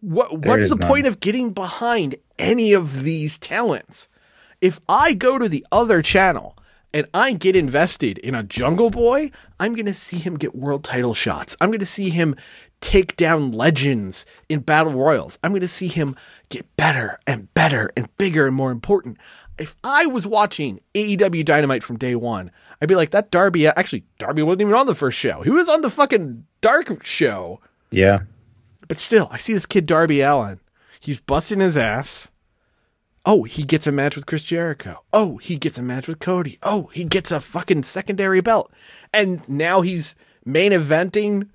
[0.00, 0.88] What, what's the none.
[0.88, 4.08] point of getting behind any of these talents?
[4.62, 6.56] If I go to the other channel
[6.94, 10.84] and I get invested in a Jungle Boy, I'm going to see him get world
[10.84, 11.56] title shots.
[11.60, 12.36] I'm going to see him
[12.80, 15.36] take down legends in battle royals.
[15.42, 16.14] I'm going to see him
[16.48, 19.18] get better and better and bigger and more important.
[19.58, 23.72] if I was watching AEW Dynamite from day one, I'd be like, that Darby, uh,
[23.76, 25.42] actually, Darby wasn't even on the first show.
[25.42, 27.60] He was on the fucking Dark show.
[27.90, 28.18] Yeah.
[28.88, 30.60] But still, I see this kid Darby Allin.
[31.00, 32.30] He's busting his ass.
[33.24, 35.02] Oh, he gets a match with Chris Jericho.
[35.12, 36.58] Oh, he gets a match with Cody.
[36.62, 38.72] Oh, he gets a fucking secondary belt.
[39.14, 41.48] And now he's main eventing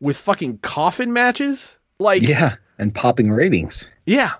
[0.00, 1.78] with fucking coffin matches?
[1.98, 2.56] Like, Yeah.
[2.78, 3.90] And popping ratings.
[4.06, 4.34] yeah.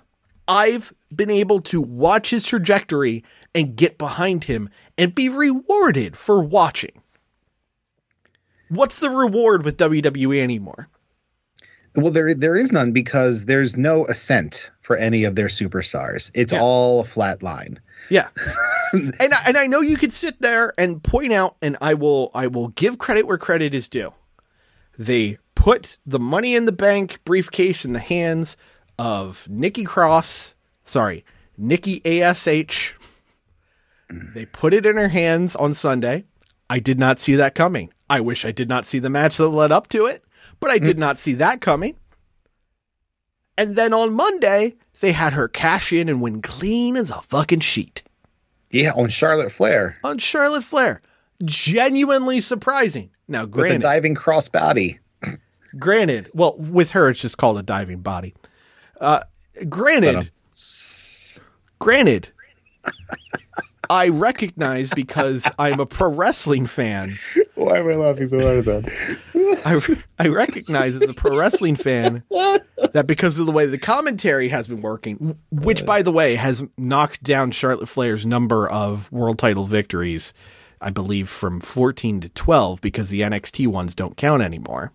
[0.47, 6.41] I've been able to watch his trajectory and get behind him and be rewarded for
[6.41, 7.03] watching.
[8.69, 10.87] What's the reward with WWE anymore?
[11.95, 16.31] Well, there there is none because there's no ascent for any of their superstars.
[16.33, 16.61] It's Yeah.
[16.61, 17.79] all a flat line.
[18.09, 18.29] Yeah.
[18.91, 22.31] and I, and I know you could sit there and point out and I will
[22.33, 24.13] I will give credit where credit is due.
[24.97, 28.57] They put the money in the bank briefcase in the hands
[28.97, 31.23] of Nikki Cross, sorry,
[31.55, 32.95] Nikki ASH.
[34.11, 34.33] Mm.
[34.33, 36.23] They put it in her hands on Sunday.
[36.67, 37.93] I did not see that coming.
[38.09, 40.23] I wish I did not see the match that led up to it,
[40.59, 41.01] but I did mm.
[41.01, 41.95] not see that coming.
[43.59, 47.59] And then on Monday, they had her cash in and win clean as a fucking
[47.59, 48.03] sheet
[48.71, 51.01] Yeah, on Charlotte Flair on Charlotte Flair.
[51.43, 53.09] Genuinely surprising.
[53.27, 54.99] Now, with a granted, diving crossbody.
[55.77, 58.33] granted, well, with her, it's just called a diving body.
[59.01, 59.23] Uh,
[59.67, 60.27] granted, um,
[61.79, 62.29] granted,
[63.89, 67.11] I recognize because I'm a pro wrestling fan.
[67.55, 69.19] Why am I laughing so hard at that?
[69.65, 74.49] I, I recognize as a pro wrestling fan that because of the way the commentary
[74.49, 79.39] has been working, which by the way has knocked down Charlotte Flair's number of world
[79.39, 80.33] title victories,
[80.81, 84.93] I believe from 14 to 12 because the NXT ones don't count anymore.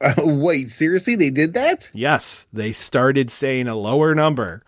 [0.00, 1.14] Uh, wait, seriously?
[1.14, 1.90] They did that?
[1.92, 4.62] Yes, they started saying a lower number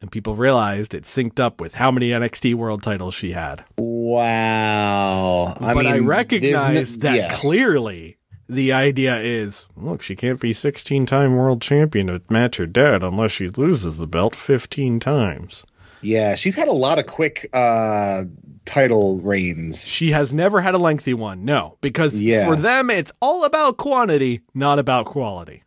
[0.00, 3.64] and people realized it synced up with how many NXT world titles she had.
[3.78, 5.54] Wow.
[5.60, 7.34] I but mean, I recognize no- that yeah.
[7.34, 12.66] clearly the idea is look, she can't be 16 time world champion to match her
[12.66, 15.64] dad unless she loses the belt 15 times.
[16.02, 18.24] Yeah, she's had a lot of quick uh
[18.64, 19.86] title reigns.
[19.86, 22.46] She has never had a lengthy one, no, because Yeah.
[22.48, 25.62] for them it's all about quantity, not about quality.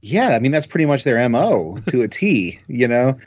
[0.00, 2.58] Yeah, I mean that's pretty much their mo to a T.
[2.68, 3.18] You know,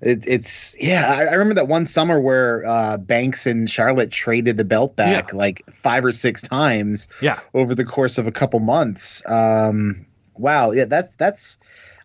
[0.00, 1.06] it, it's yeah.
[1.08, 5.32] I, I remember that one summer where uh, Banks and Charlotte traded the belt back
[5.32, 5.36] Yeah.
[5.38, 7.38] like five or six times Yeah.
[7.54, 9.22] over the course of a couple months.
[9.28, 11.58] Um, wow, yeah, that's that's.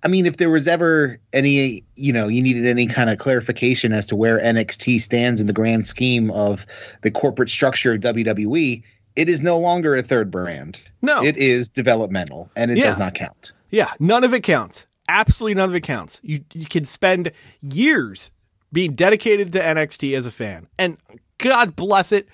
[0.03, 3.91] I mean, if there was ever any, you know, you needed any kind of clarification
[3.91, 6.67] as to where NXT stands in the grand scheme of
[7.01, 8.83] the corporate structure of WWE,
[9.15, 10.77] it is no longer a third brand.
[11.01, 11.23] No.
[11.23, 12.83] it is developmental, and it Yeah.
[12.87, 13.53] does not count.
[13.71, 14.85] Yeah, none of it counts.
[15.07, 16.19] Absolutely none of it counts.
[16.23, 18.31] You you can spend years
[18.71, 20.67] being dedicated to NXT as a fan.
[20.79, 20.97] And
[21.37, 22.27] God bless it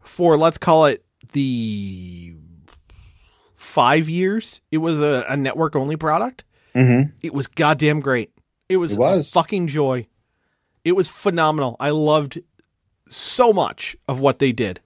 [0.00, 2.34] for let's call it the
[3.54, 6.44] 5 years it was a, a network only product.
[6.74, 7.10] Mm-hmm.
[7.22, 8.30] It was goddamn great.
[8.68, 9.28] It was, It was.
[9.28, 10.06] a fucking joy.
[10.84, 11.76] It was phenomenal.
[11.80, 12.38] I loved
[13.08, 14.80] so much of what they did.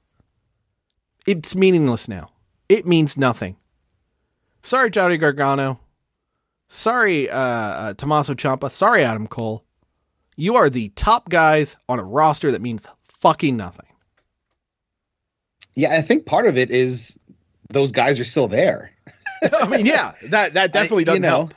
[1.27, 2.31] It's meaningless now.
[2.69, 3.57] It means nothing.
[4.63, 5.81] Sorry, Johnny Gargano.
[6.75, 8.71] Sorry, uh, uh, Tommaso Ciampa.
[8.71, 9.63] Sorry, Adam Cole.
[10.37, 13.85] You are the top guys on a roster that means fucking nothing.
[15.75, 17.21] Yeah, I think part of it is
[17.69, 18.91] those guys are still there.
[19.61, 21.55] I mean, yeah, that that definitely I- doesn't you know, help.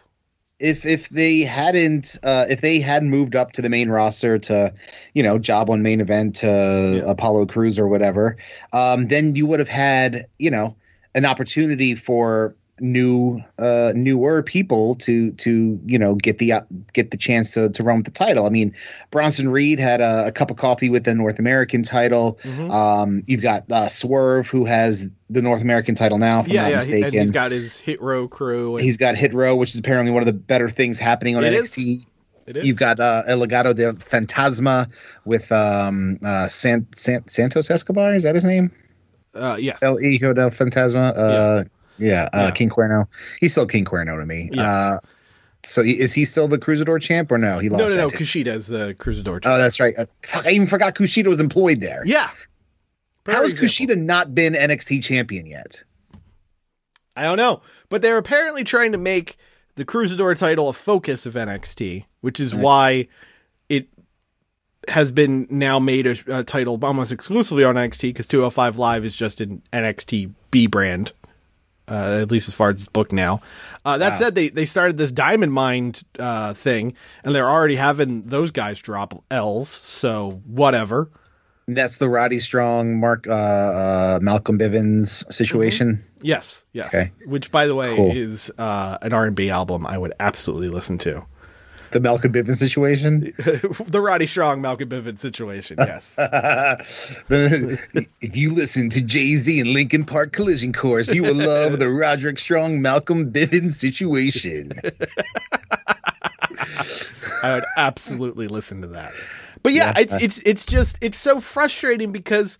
[0.59, 4.73] If if they hadn't uh, if they had moved up to the main roster to,
[5.13, 8.35] you know, job on main event to Apollo Crews or whatever,
[8.73, 10.75] um, then you would have had you know
[11.13, 16.61] an opportunity for new uh newer people to to you know get the uh,
[16.91, 18.75] get the chance to to run with the title i mean
[19.11, 22.69] bronson reed had a, a cup of coffee with the north american title Mm-hmm.
[22.71, 26.61] um you've got uh swerve who has the north american title now if i'm Yeah,
[26.63, 28.75] not yeah, he- mistaken and he's got his hit row crew.
[28.75, 31.43] And He's got Hit Row, which is apparently one of the better things happening on
[31.45, 31.53] It.
[31.53, 32.05] NXT.
[32.47, 32.65] it is.
[32.65, 34.91] You've got uh, El Legado de Fantasma
[35.23, 38.13] with um, uh, San, San, Santos Escobar.
[38.13, 38.69] Is that his name?
[39.33, 41.13] uh, yes, El Hijo del Fantasma.
[41.17, 41.63] Uh, yeah,
[41.99, 42.51] uh, Yeah.
[42.51, 43.07] King Cuerno.
[43.39, 44.49] He's still King Cuerno to me.
[44.51, 44.65] Yes.
[44.65, 44.99] Uh,
[45.63, 47.57] so is he still the Cruisador champ or no?
[47.59, 48.07] He lost no, no, no.
[48.07, 49.41] Kushida Kushida's the Cruisador.
[49.45, 49.95] Oh, that's right.
[49.97, 52.03] Uh, fuck, I even forgot Kushida was employed there.
[52.05, 52.29] yeah.
[53.25, 55.83] How has Kushida not been NXT champion yet?
[57.15, 59.37] I don't know, but they're apparently trying to make
[59.75, 63.07] the Cruisador title a focus of NXT, which is why
[63.67, 63.87] it
[64.87, 69.15] has been now made a, a title almost exclusively on NXT because 205 Live is
[69.15, 71.13] just an NXT B brand.
[71.87, 73.41] Uh, at least as far as it's booked now.
[73.83, 76.93] Uh, that said, they they started this Diamond Mine uh, thing,
[77.23, 79.69] and they're already having those guys drop L's.
[79.69, 81.09] So whatever.
[81.67, 86.03] That's the Roddy Strong, Mark, uh, uh, Malcolm Bivens situation.
[86.21, 86.93] Yes, yes.
[86.93, 87.11] Okay.
[87.25, 88.11] Which, by the way, Cool.
[88.15, 91.25] is uh, an R and B album I would absolutely listen to.
[91.95, 93.31] The Malcolm Bivens situation.
[93.87, 95.77] the Roddy Strong Malcolm Bivens situation.
[95.79, 96.17] Yes.
[98.19, 101.89] If you listen to Jay Z and Linkin Park Collision Course, you will love the
[101.89, 104.73] Roderick Strong, Malcolm Bivens situation.
[107.41, 109.13] I would absolutely listen to that.
[109.63, 112.57] But yeah, it's it's it's just it's so frustrating because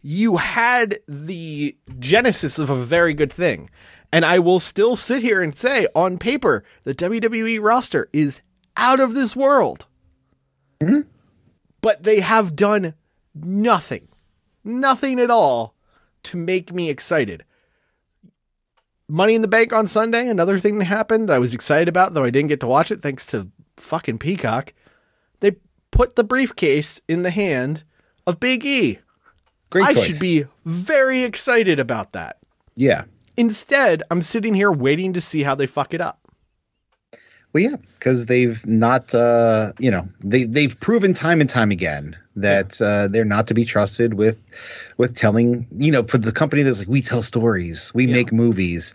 [0.00, 3.68] you had the genesis of a very good thing.
[4.12, 8.42] And I will still sit here and say on paper the WWE roster is
[8.76, 9.86] out of this world.
[10.80, 11.08] Mm-hmm.
[11.80, 12.94] But they have done
[13.34, 14.08] nothing.
[14.64, 15.74] Nothing at all
[16.24, 17.44] to make me excited.
[19.08, 22.14] Money in the Bank on Sunday, another thing that happened that I was excited about,
[22.14, 24.74] though I didn't get to watch it thanks to fucking Peacock.
[25.40, 25.56] They
[25.92, 27.84] put the briefcase in the hand
[28.26, 28.98] of Big E.
[29.70, 30.06] Great I choice.
[30.06, 32.38] should be very excited about that.
[32.74, 33.04] Yeah.
[33.36, 36.20] Instead, I'm sitting here waiting to see how they fuck it up.
[37.52, 42.16] Well, yeah, because they've not, uh, you know, they they've proven time and time again
[42.36, 44.42] that uh, they're not to be trusted with
[44.98, 48.94] with telling, you know, for the company that's like we tell stories, we make movies.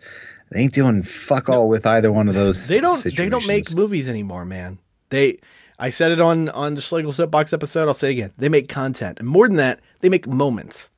[0.51, 2.67] They ain't doing fuck all with either one of those.
[2.67, 4.79] They don't they don't make movies anymore, man.
[5.09, 5.39] They
[5.79, 8.33] I said it on on the Schlegel Soapbox episode, I'll say it again.
[8.37, 9.17] They make content.
[9.19, 10.91] And more than that, they make moments.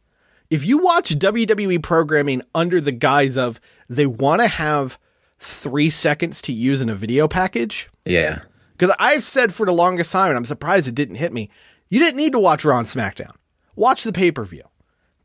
[0.49, 4.99] If you watch WWE programming under the guise of they want to have
[5.43, 8.39] 3 seconds to use in a video package, Yeah,
[8.71, 11.49] Because I've said for the longest time, and I'm surprised it didn't hit me,
[11.89, 13.35] you didn't need to watch Raw and SmackDown.
[13.75, 14.63] Watch the pay per view.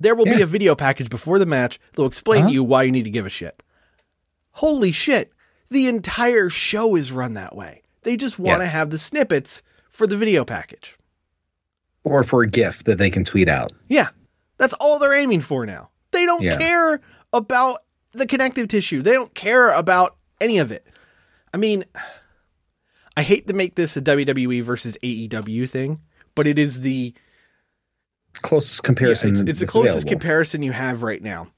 [0.01, 2.53] There will be a video package before the match that will explain to uh-huh.
[2.53, 3.63] you why you need to give a shit.
[4.53, 5.33] Holy shit.
[5.71, 7.83] The entire show is run that way.
[8.03, 8.71] They just want to Yeah.
[8.71, 10.97] have the snippets for the video package.
[12.05, 13.71] or for a GIF that they can tweet out.
[13.89, 14.09] Yeah.
[14.57, 15.91] That's all they're aiming for now.
[16.13, 16.57] They don't Yeah.
[16.57, 17.01] care
[17.35, 17.81] about
[18.19, 19.03] the connective tissue.
[19.03, 20.87] They don't care about any of it.
[21.53, 21.85] I mean,
[23.17, 26.01] I hate to make this a WWE versus AEW thing,
[26.35, 27.15] but it is the
[28.43, 29.33] Closest comparison.
[29.33, 30.11] it's, it's the closest available.
[30.11, 31.49] comparison you have right now.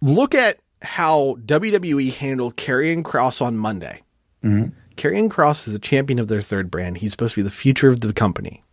[0.00, 4.02] Look at how WWE handled Karrion Kross on Monday.
[4.42, 4.74] Mm-hmm.
[4.96, 6.98] Karrion Kross is a champion of their third brand.
[6.98, 8.64] He's supposed to be the future of the company.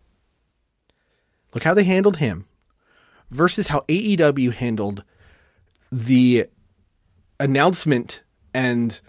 [1.54, 2.46] Look how they handled him
[3.30, 5.04] versus how AEW handled
[5.90, 6.46] the
[7.40, 8.22] announcement
[8.54, 9.00] and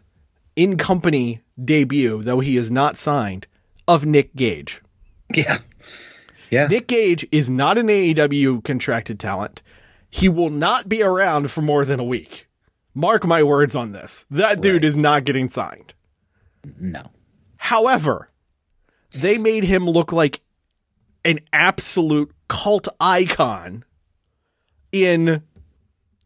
[0.55, 3.47] in company debut, though he is not signed,
[3.87, 4.81] of Nick Gage.
[5.35, 5.57] Yeah,
[6.49, 6.67] yeah.
[6.67, 9.61] Nick Gage is not an AEW contracted talent.
[10.09, 12.47] He will not be around for more than a week.
[12.93, 14.25] Mark my words on this.
[14.31, 14.83] That dude Right.
[14.85, 15.93] is not getting signed.
[16.79, 17.11] no.
[17.57, 18.29] However,
[19.13, 20.41] they made him look like
[21.25, 23.83] an absolute cult icon
[24.91, 25.43] in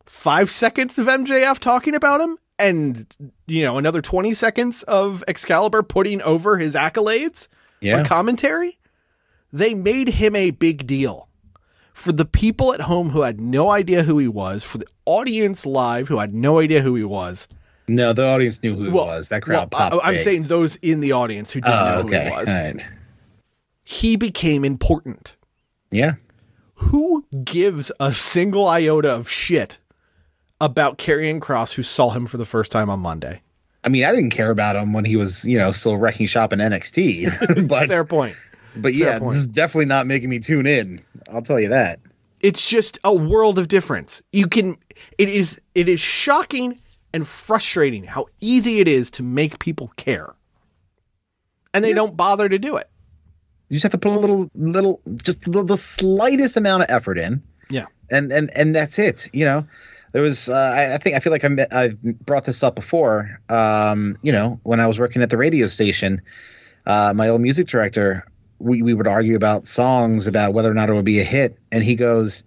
[0.05, 3.05] five seconds of MJF talking about him and,
[3.47, 7.47] you know, another 20 seconds of Excalibur putting over his accolades
[7.79, 8.03] Yeah.
[8.03, 8.77] commentary.
[9.53, 11.27] They made him a big deal.
[11.93, 15.65] For the people at home who had no idea who he was, for the audience
[15.65, 17.47] live who had no idea who he was,
[17.87, 19.27] No, the audience knew who it well, was.
[19.27, 20.05] That crowd well, popped.
[20.05, 22.23] I, am saying those in the audience who didn't Oh, know okay.
[22.23, 22.47] who he was.
[22.47, 22.85] Right.
[23.83, 25.35] He became important.
[25.91, 26.13] Yeah.
[26.75, 29.79] Who gives a single iota of shit
[30.61, 33.41] about Karrion Kross who saw him for the first time on Monday?
[33.83, 36.53] I mean, I didn't care about him when he was, you know, still wrecking shop
[36.53, 37.67] in NXT.
[37.67, 38.35] but Fair point.
[38.75, 39.33] but yeah, point.
[39.33, 40.99] this is definitely not making me tune in.
[41.33, 41.99] I'll tell you that.
[42.39, 44.21] It's just a world of difference.
[44.31, 44.77] You can
[45.17, 46.77] it is it is shocking
[47.13, 50.33] and frustrating how easy it is to make people care.
[51.73, 52.89] And they don't bother to do it.
[53.69, 57.17] You just have to put a little, little, just the, the slightest amount of effort
[57.17, 57.85] in, Yeah.
[58.09, 59.29] and and and that's it.
[59.31, 59.65] You know,
[60.11, 60.49] there was.
[60.49, 63.39] Uh, I, I think I feel like I I've brought this up before.
[63.49, 66.21] Um, you know, when I was working at the radio station,
[66.85, 68.25] uh, my old music director,
[68.59, 71.57] we we would argue about songs about whether or not it would be a hit,
[71.71, 72.43] and he goes,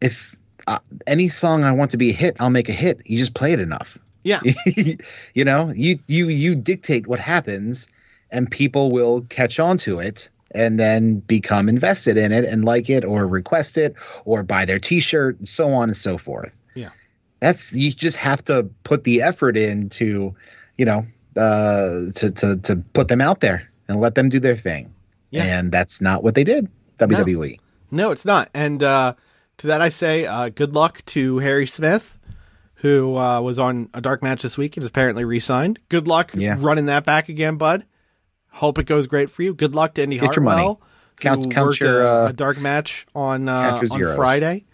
[0.00, 3.00] "If uh, any song I want to be a hit, I'll make a hit.
[3.06, 4.40] You just play it enough." Yeah.
[5.34, 7.88] you know, you you you dictate what happens,
[8.30, 12.88] and people will catch on to it and then become invested in it and like
[12.88, 16.62] it or request it or buy their T-shirt, and so on and so forth.
[17.44, 20.34] That's you just have to put the effort in to,
[20.78, 21.04] you know,
[21.36, 24.94] uh, to to to put them out there and let them do their thing.
[25.28, 25.44] Yeah.
[25.44, 26.68] And that's not what they did.
[26.98, 27.58] WWE.
[27.90, 28.48] No, it's not.
[28.54, 29.12] And uh,
[29.58, 32.18] to that I say, uh, good luck to Harry Smith,
[32.76, 35.80] who uh, was on a dark match this week and is apparently re-signed.
[35.90, 36.56] Good luck Yeah.
[36.58, 37.84] running that back again, bud.
[38.52, 39.52] Hope it goes great for you.
[39.52, 40.62] Good luck to Indi Get your money.
[40.62, 40.80] Hartwell.
[41.20, 44.16] Count- count your, a, uh, a dark match on uh, on.
[44.16, 44.64] Friday.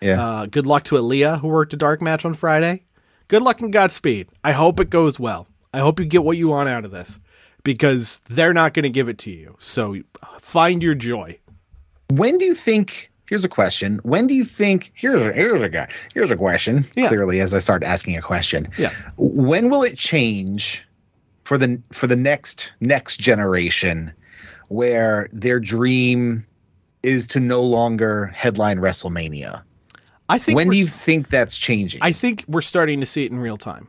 [0.00, 0.20] Yeah.
[0.24, 2.84] Uh, good luck to Aliyah, who worked a dark match on Friday.
[3.28, 4.28] Good luck and Godspeed.
[4.44, 5.48] I hope it goes well.
[5.72, 7.18] I hope you get what you want out of this
[7.64, 9.56] because they're not going to give it to you.
[9.58, 9.96] So
[10.40, 11.38] find your joy.
[12.10, 15.68] when do you think here's a question when do you think here's a here's a
[15.68, 17.08] guy here's a question Yeah.
[17.08, 19.02] clearly as i start asking a question Yes.
[19.16, 20.86] when will it change
[21.42, 24.12] for the for the next next generation
[24.68, 26.46] where their dream
[27.02, 29.62] is to no longer headline wrestlemania
[30.28, 33.32] I think when do you think that's changing I think we're starting to see it
[33.32, 33.88] in real time.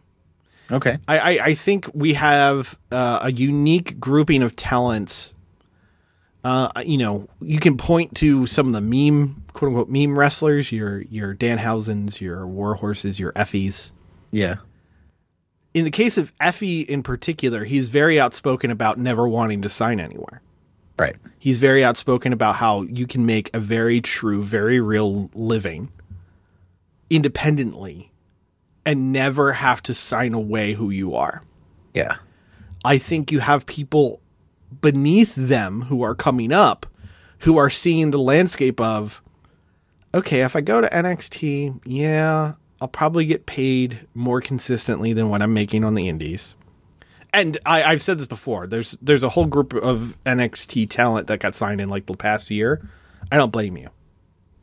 [0.71, 5.33] okay I, I, I think we have uh, a unique grouping of talents.
[6.43, 10.71] Uh, you know, you can point to some of the meme, quote unquote, meme wrestlers,
[10.71, 13.91] your your Danhausens, your Warhorses, your Effies.
[14.31, 14.57] yeah
[15.73, 19.99] In the case of Effie in particular, he's very outspoken about never wanting to sign
[19.99, 20.41] anywhere.
[20.99, 25.91] right He's very outspoken about how you can make a very true, very real living
[27.09, 28.11] independently
[28.85, 31.43] and never have to sign away who you are.
[31.93, 32.17] yeah
[32.85, 34.21] I think you have people
[34.81, 36.85] beneath them who are coming up
[37.39, 39.21] who are seeing the landscape of
[40.13, 45.41] okay, if I go to NXT, yeah, I'll probably get paid more consistently than what
[45.41, 46.55] I'm making on the indies.
[47.33, 48.67] And I, I've said this before.
[48.67, 52.49] There's there's a whole group of NXT talent that got signed in like the past
[52.49, 52.87] year.
[53.31, 53.89] I don't blame you.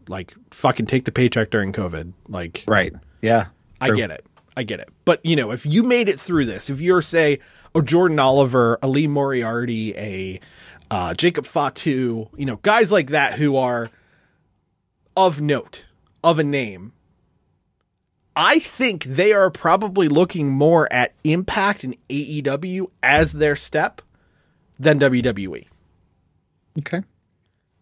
[0.09, 2.13] Like fucking take the paycheck during COVID.
[2.29, 2.93] Like right
[3.23, 3.47] yeah
[3.81, 3.97] I True.
[3.97, 4.27] get it.
[4.57, 4.89] I get it.
[5.05, 7.41] But you know, if you made it through this, if you're say
[7.75, 10.41] a Jordan Oliver, a Lee Moriarty, a
[10.91, 13.89] uh, Jacob Fatu, you know, guys like that who are
[15.17, 15.87] of note,
[16.23, 16.93] of a name,
[18.37, 24.03] I think they are probably looking more at Impact and AEW as their step
[24.79, 25.67] than WWE.
[26.81, 27.03] okay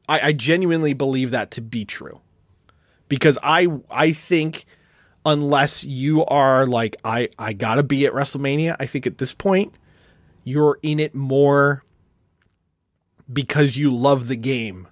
[0.09, 2.21] I, I genuinely believe that to be true
[3.09, 4.65] because I I think
[5.25, 9.75] unless you are like I I gotta be at WrestleMania, I think at this point
[10.45, 11.85] you're in it more
[13.33, 14.89] because you love the game,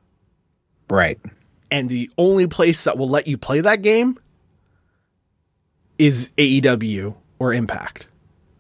[0.89, 1.19] right
[1.71, 4.19] and the only place that will let you play that game
[5.99, 8.09] is AEW or Impact.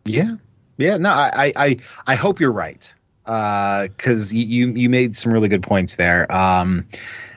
[0.04, 0.36] Yeah,
[0.76, 0.96] yeah.
[0.96, 1.76] No, I, I, I,
[2.06, 2.94] I hope you're right.
[3.30, 6.30] Because you, you made some really good points there.
[6.34, 6.88] Um,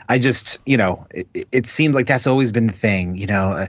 [0.10, 3.16] I just, you know, it, it seems like that's always been the thing.
[3.16, 3.68] You know, uh,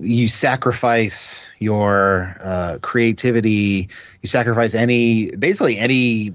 [0.00, 3.90] you sacrifice your uh, creativity,
[4.22, 6.32] you sacrifice any, basically any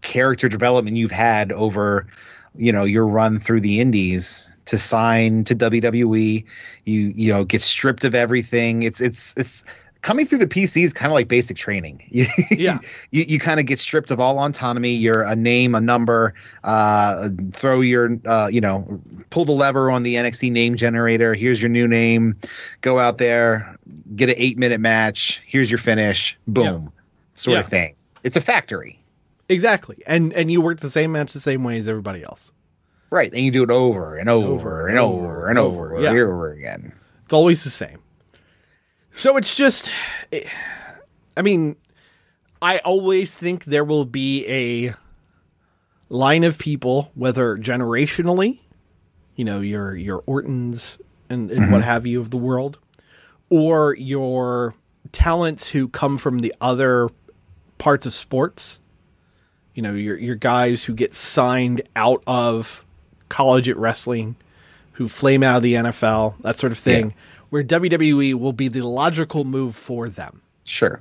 [0.00, 2.08] character development you've had over,
[2.56, 6.44] you know, your run through the indies to sign to WWE.
[6.84, 8.82] You, you know, get stripped of everything.
[8.82, 9.64] It's, it's, it's
[10.02, 12.02] coming through the PC is kind of like basic training.
[12.50, 12.78] Yeah.
[13.10, 14.92] you, you kind of get stripped of all autonomy.
[14.92, 16.34] You're a name, a number.
[16.64, 21.34] Uh, throw your, uh, you know, pull the lever on the NXT name generator.
[21.34, 22.36] Here's your new name.
[22.80, 23.76] Go out there,
[24.16, 25.42] get an eight minute match.
[25.46, 26.38] Here's your finish.
[26.46, 26.92] Boom,
[27.34, 27.60] sort Yeah.
[27.60, 27.94] of thing.
[28.24, 28.98] It's a factory,
[29.48, 32.50] Exactly, and and you work the same match the same way as everybody else.
[33.10, 33.32] right?
[33.32, 36.02] And you do it over and over, Over and and over, over and over, over,
[36.02, 36.10] yeah.
[36.10, 36.92] and over again.
[37.24, 37.98] It's always the same.
[39.12, 39.90] So it's just,
[40.30, 40.46] it-
[41.36, 41.76] I mean,
[42.60, 44.94] I always think there will be a
[46.08, 48.58] line of people, whether generationally,
[49.36, 50.98] you know, your your Ortons
[51.30, 51.88] and, and what mm-hmm.
[51.88, 52.78] have you of the world,
[53.50, 54.74] or your
[55.12, 57.08] talents who come from the other
[57.78, 58.80] parts of sports.
[59.74, 62.84] You know, your your guys who get signed out of
[63.28, 64.34] college at wrestling,
[64.92, 67.14] who flame out of the NFL, that sort of thing,
[67.50, 71.00] where WWE will be the logical move for them Sure.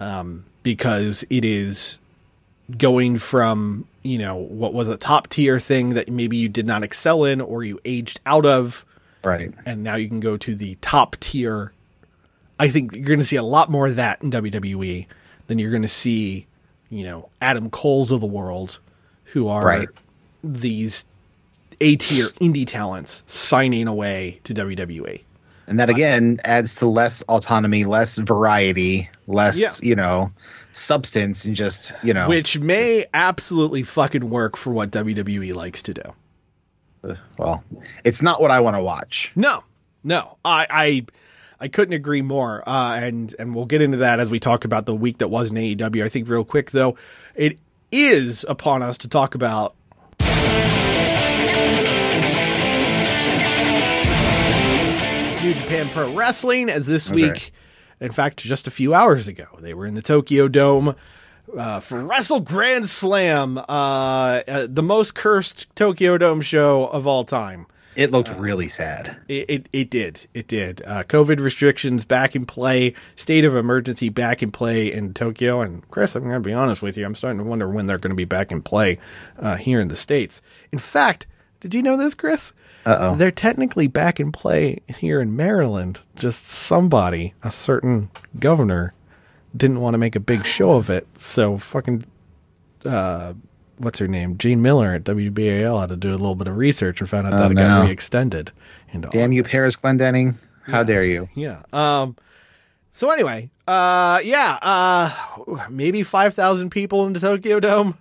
[0.00, 1.98] Um, because it is
[2.76, 6.82] going from, you know, what was a top tier thing that maybe you did not
[6.82, 8.84] excel in or you aged out of,
[9.24, 9.52] Right.
[9.66, 11.72] and now you can go to the top tier.
[12.58, 15.06] I think you're going to see a lot more of that in WWE
[15.46, 16.46] than you're going to see,
[16.90, 18.78] you know, Adam Coles of the world,
[19.26, 19.88] who are Right.
[20.42, 21.04] these
[21.80, 25.22] A tier indie talents signing away to WWE.
[25.70, 29.88] And that again adds to less autonomy, less variety, less, Yeah.
[29.88, 30.32] you know,
[30.72, 35.94] substance, and just, you know, Which may absolutely fucking work for what WWE likes to
[35.94, 37.14] do.
[37.38, 37.62] well,
[38.04, 39.32] it's not what I want to watch.
[39.36, 39.62] No,
[40.04, 41.06] no, I, I,
[41.60, 42.68] I couldn't agree more.
[42.68, 45.50] Uh, and and we'll get into that as we talk about the week that was
[45.50, 46.04] in AEW.
[46.04, 46.96] I think real quick though,
[47.34, 47.58] it
[47.92, 49.74] is upon us to talk about.
[55.70, 57.52] Japan Pro Wrestling, as this That's week,
[58.00, 60.96] in fact, just a few hours ago, they were in the Tokyo Dome
[61.56, 63.62] uh, for Wrestle Grand Slam, uh,
[64.48, 67.68] uh, the most cursed Tokyo Dome show of all time.
[67.94, 69.16] It looked really sad.
[69.28, 70.26] It, it, it did.
[70.34, 70.82] It did.
[70.84, 75.60] Uh, COVID restrictions back in play, state of emergency back in play in Tokyo.
[75.60, 77.98] And Chris, I'm going to be honest with you, I'm starting to wonder when they're
[77.98, 78.98] going to be back in play
[79.38, 80.42] uh, here in the States.
[80.72, 81.28] In fact,
[81.60, 82.54] did you know this, Chris?
[82.86, 83.14] Uh-oh.
[83.16, 86.00] They're technically back in play here in Maryland.
[86.16, 88.94] Just somebody, a certain governor,
[89.56, 91.06] didn't want to make a big show of it.
[91.18, 92.04] So fucking
[92.84, 93.34] uh,
[93.78, 94.38] what's her name?
[94.38, 97.34] Gene Miller at WBAL had to do a little bit of research and found out
[97.34, 97.84] Oh, that it got no.
[97.86, 98.52] re-extended.
[98.92, 99.52] Into Damn you, August.
[99.52, 100.34] Parris Glendening.
[100.64, 101.28] How dare you?
[101.34, 101.62] Yeah.
[101.72, 102.16] Um.
[102.92, 107.96] So anyway, uh, yeah, uh, maybe five thousand people in the Tokyo Dome.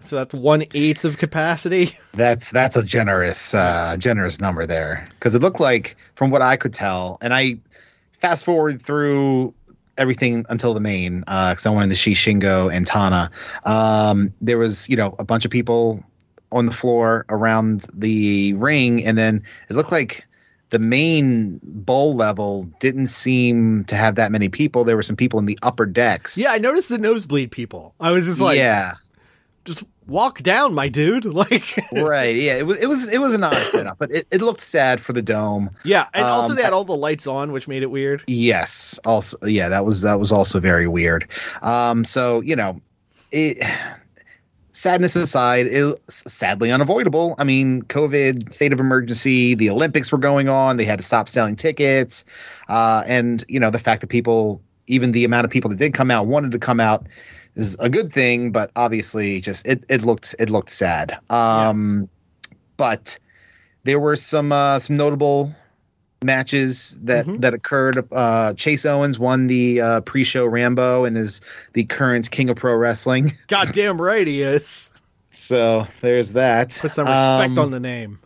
[0.00, 1.98] So that's one eighth of capacity.
[2.12, 6.56] That's that's a generous uh generous number there because it looked like from what I
[6.56, 7.60] could tell, and I
[8.18, 9.54] fast forward through
[9.96, 13.30] everything until the main because I wanted to see Shingo and Tana.
[13.64, 16.02] Um, there was you know a bunch of people
[16.50, 20.26] on the floor around the ring, and then it looked like
[20.70, 24.84] the main bowl level didn't seem to have that many people.
[24.84, 26.38] There were some people in the upper decks.
[26.38, 27.94] Yeah, I noticed the nosebleed people.
[28.00, 28.92] I was just like, yeah.
[29.64, 31.24] just walk down, my dude.
[31.40, 32.34] Like, right.
[32.36, 32.56] Yeah.
[32.56, 32.78] It was.
[32.78, 33.08] It was.
[33.08, 35.70] It was an odd setup, but it, it looked sad for the dome.
[35.84, 38.22] yeah, and also Um, they had all the lights on, which made it weird.
[38.26, 38.98] Yes.
[39.04, 39.68] Also, yeah.
[39.70, 41.26] That was that was also very weird.
[41.62, 42.04] Um.
[42.04, 42.80] So you know,
[43.32, 43.58] it.
[44.72, 47.34] Sadness aside, is sadly unavoidable.
[47.38, 50.76] I mean, COVID, state of emergency, the Olympics were going on.
[50.76, 52.24] They had to stop selling tickets,
[52.68, 55.92] uh, and you know the fact that people, even the amount of people that did
[55.92, 57.08] come out, wanted to come out,
[57.56, 58.52] is a good thing.
[58.52, 61.18] But obviously, just it it looked it looked sad.
[61.30, 62.08] Um,
[62.76, 63.18] but
[63.84, 65.54] there were some uh, some notable
[66.22, 67.40] matches that Mhm.
[67.40, 68.06] that occurred.
[68.12, 71.40] Uh, Chase Owens won the uh, pre-show Rambo and is
[71.72, 73.32] the current King of Pro Wrestling.
[73.48, 74.92] Goddamn right he is.
[75.30, 76.76] So there's that.
[76.80, 78.18] Put some respect Um, on the name.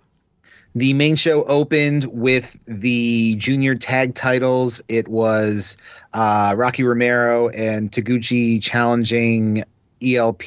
[0.76, 4.82] The main show opened with the junior tag titles.
[4.88, 5.76] It was
[6.14, 9.64] uh, Rocky Romero and Taguchi challenging
[10.02, 10.42] ELP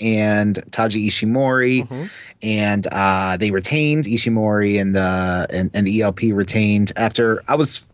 [0.00, 2.10] and Taiji Ishimori, Mhm.
[2.42, 6.92] and uh, they retained Ishimori and uh, and, and ELP retained.
[6.96, 7.84] After I was,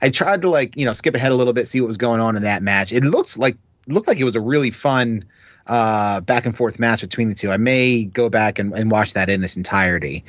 [0.00, 2.20] I tried to like you know skip ahead a little bit, see what was going
[2.20, 2.92] on in that match.
[2.92, 3.56] It looked like
[3.88, 5.24] looked like it was a really fun
[5.66, 7.50] uh, back and forth match between the two.
[7.50, 10.24] I may go back and, and watch that in its entirety.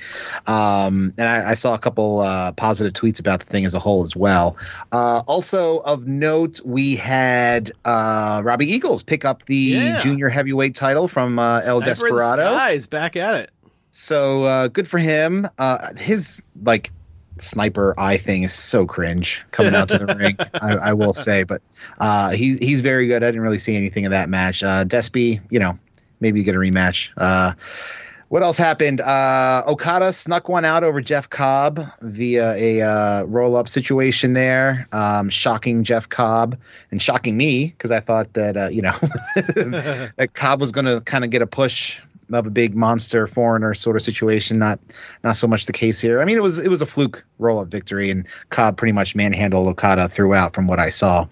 [0.46, 3.80] Um, and I, I saw a couple uh, positive tweets about the thing as a
[3.80, 4.58] whole as well.
[4.92, 10.02] Uh, also of note, we had uh, Robbie Eagles pick up the Yeah.
[10.02, 12.44] junior heavyweight title from uh, El Sniper in the Desperado.
[12.56, 13.50] Skies, back at it.
[13.92, 15.48] So uh, good for him.
[15.58, 16.92] Uh, his like
[17.42, 20.36] sniper eye thing is so cringe coming out to the ring.
[20.54, 21.62] I, I will say, but
[22.00, 23.24] uh, he's he's very good.
[23.24, 24.64] I didn't really see anything of that match.
[24.64, 25.78] Uh, Despy, you know,
[26.20, 27.12] maybe you get a rematch.
[27.18, 27.54] Uh,
[28.30, 29.00] what else happened?
[29.00, 34.88] Uh, Okada snuck one out over Jeff Cobb via a uh, roll up situation there,
[34.92, 36.60] um, shocking Jeff Cobb
[36.92, 38.92] and shocking me because I thought that uh, you know
[40.18, 42.02] that Cobb was going to kind of get a push
[42.34, 44.60] of a big monster foreigner sort of situation.
[44.60, 44.80] Not
[45.24, 46.22] not so much the case here.
[46.22, 49.16] I mean, it was it was a fluke roll up victory, and Cobb pretty much
[49.16, 51.28] manhandled Okada throughout from what I saw.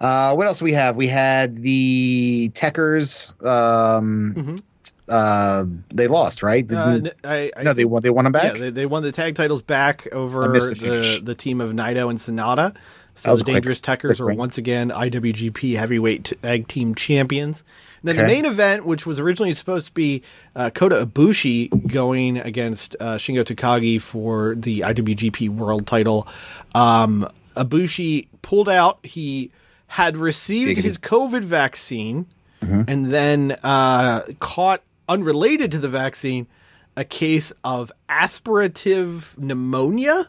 [0.00, 0.96] Uh, what else we have?
[0.96, 3.32] We had the Tekkers.
[3.44, 4.62] Um, Mhm.
[5.08, 6.70] uh, they lost, right?
[6.72, 8.02] Uh, I, I no, they won.
[8.02, 8.54] They won them back.
[8.54, 12.08] Yeah, they, they won the tag titles back over the the, the, team of Naito
[12.10, 12.76] and Sanada.
[13.16, 17.64] So the quick- Dangerous Tekkers quick are once again IWGP Heavyweight Tag Team Champions.
[18.02, 20.22] Then the main event, which was originally supposed to be
[20.56, 26.26] uh, Kota Ibushi going against uh, Shingo Takagi for the IWGP World Title.
[26.74, 29.04] Um, Ibushi pulled out.
[29.04, 29.50] He
[29.86, 32.26] had received his COVID vaccine
[32.60, 32.82] Mm-hmm.
[32.88, 36.46] and then uh, caught, unrelated to the vaccine,
[36.94, 40.28] a case of aspirative pneumonia,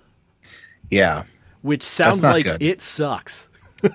[0.90, 1.24] yeah,
[1.62, 2.64] which sounds like good.
[2.64, 3.50] it sucks.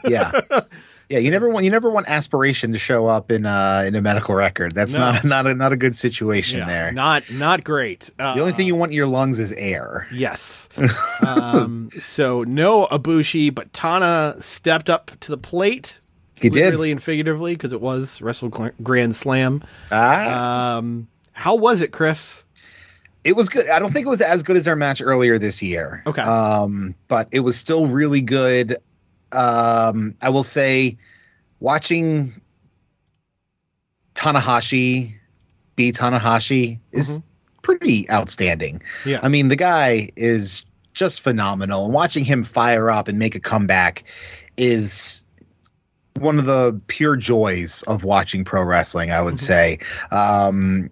[0.07, 0.33] yeah.
[1.09, 4.03] Yeah, you never want you never want aspiration to show up in uh in a
[4.03, 4.75] medical record.
[4.75, 5.01] That's No.
[5.13, 6.91] not not a not a good situation there.
[6.93, 8.11] Not not great.
[8.19, 10.09] Uh, the only thing you want in your lungs is air.
[10.13, 10.69] Yes.
[11.27, 16.01] um, so no Ibushi, but Tana stepped up to the plate.
[16.41, 16.65] He did.
[16.65, 18.51] Literally and figuratively, because it was Wrestle
[18.83, 19.63] Grand Slam.
[19.91, 22.43] Ah, Um, how was it, Chris?
[23.25, 23.69] it was good.
[23.69, 26.03] I don't think it was as good as our match earlier this year.
[26.07, 26.23] Okay.
[26.23, 28.77] Um, but it was still really good.
[29.33, 30.99] Um, I will say,
[31.61, 32.41] watching
[34.15, 35.15] Tanahashi
[35.75, 37.21] be Tanahashi is
[37.63, 38.79] pretty outstanding.
[38.79, 39.09] Mm-hmm.
[39.09, 39.21] Yeah.
[39.23, 40.65] I mean, the guy is
[40.95, 41.85] just phenomenal.
[41.85, 44.05] And watching him fire up and make a comeback
[44.57, 45.23] is
[46.19, 49.81] one of the pure joys of watching pro wrestling, I would say.
[50.11, 50.91] Um,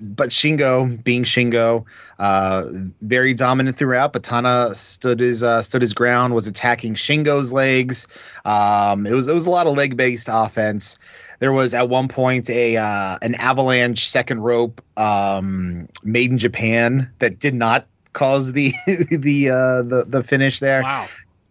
[0.00, 1.84] but Shingo, being Shingo,
[2.18, 2.64] uh,
[3.00, 4.12] very dominant throughout.
[4.12, 8.06] But Tana stood his uh, stood his ground, was attacking Shingo's legs.
[8.44, 10.98] Um, it was it was a lot of leg based offense.
[11.38, 17.10] There was at one point a uh, an avalanche second rope um, made in Japan
[17.18, 18.72] that did not cause the
[19.10, 20.82] the uh, the the finish there.
[20.82, 21.06] Wow.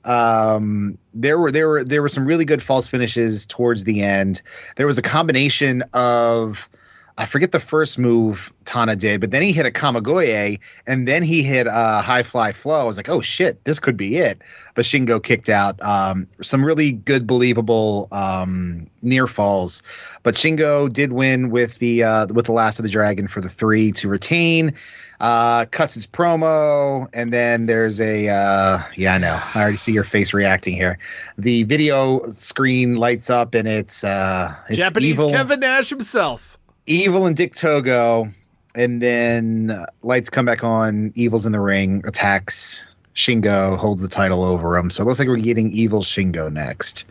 [0.05, 4.41] Um, there were there were there were some really good false finishes towards the end.
[4.75, 6.69] There was a combination of
[7.17, 11.21] I forget the first move Tana did, but then he hit a Kamigoye and then
[11.21, 12.81] he hit a high fly flow.
[12.81, 14.41] I was like, oh shit, this could be it.
[14.73, 15.81] But Shingo kicked out.
[15.83, 19.83] Um, some really good, believable um, near falls.
[20.23, 23.49] But Shingo did win with the uh, with the last of the dragon for the
[23.49, 24.73] three to retain.
[25.19, 29.39] Uh, cuts his promo, and then there's a uh, yeah, I know.
[29.53, 30.97] I already see your face reacting here.
[31.37, 36.52] The video screen lights up, and it's uh, it's Japanese evil Kevin Nash himself.
[36.85, 38.31] Evil and Dick Togo,
[38.75, 41.11] and then uh, lights come back on.
[41.15, 44.89] Evil's in the ring, attacks Shingo, holds the title over him.
[44.89, 47.05] So it looks like we're getting Evil Shingo next.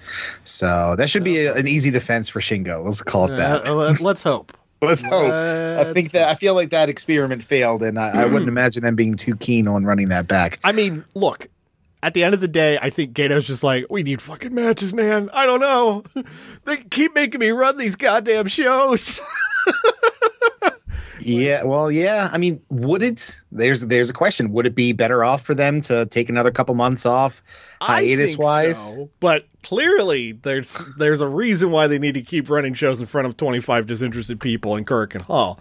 [0.45, 2.85] So that should be a, an easy defense for Shingo.
[2.85, 3.69] Let's call it that.
[3.69, 4.57] Uh, let- let's hope.
[4.83, 5.31] Let's hope.
[5.31, 8.97] I think that I feel like that experiment failed, and I, I wouldn't imagine them
[8.97, 10.59] being too keen on running that back.
[10.65, 11.47] I mean, look.
[12.03, 14.93] At the end of the day, I think Gedo's just like, we need fucking matches,
[14.93, 15.31] man.
[15.33, 16.03] I don't know.
[16.65, 19.21] They keep making me run these goddamn shows.
[21.25, 22.29] Yeah, well, yeah.
[22.33, 23.41] I mean, would it?
[23.53, 24.53] There's there's a question.
[24.55, 27.45] Would it be better off for them to take another couple months off,
[27.81, 28.95] hiatus wise?
[28.95, 33.07] so, but clearly there's there's a reason why they need to keep running shows in
[33.07, 35.61] front of 25 disinterested people in Korakuen Hall.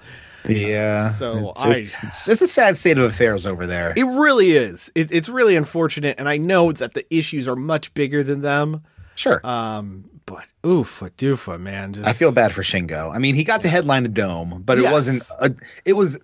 [0.50, 1.12] Yeah.
[1.12, 3.94] So it's, I- it's, it's, it's a sad state of affairs over there.
[3.96, 4.92] It really is.
[4.96, 8.84] It, it's really unfortunate, and I know that the issues are much bigger than them.
[9.14, 9.40] Sure.
[9.46, 11.94] Um, but oofa doofa, man.
[11.94, 13.14] Just, I feel bad for Shingo.
[13.14, 14.92] I mean, he got to headline the dome, but it Yes.
[14.92, 15.54] wasn't a.
[15.86, 16.20] It was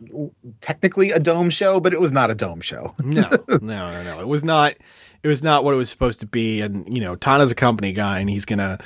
[0.62, 2.96] technically a dome show, but it was not a dome show.
[3.04, 4.20] no, no, no, no.
[4.20, 4.76] It was not.
[5.24, 6.62] It was not what it was supposed to be.
[6.62, 8.80] And you know, Tana's a company guy, and he's gonna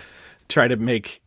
[0.50, 1.22] try to make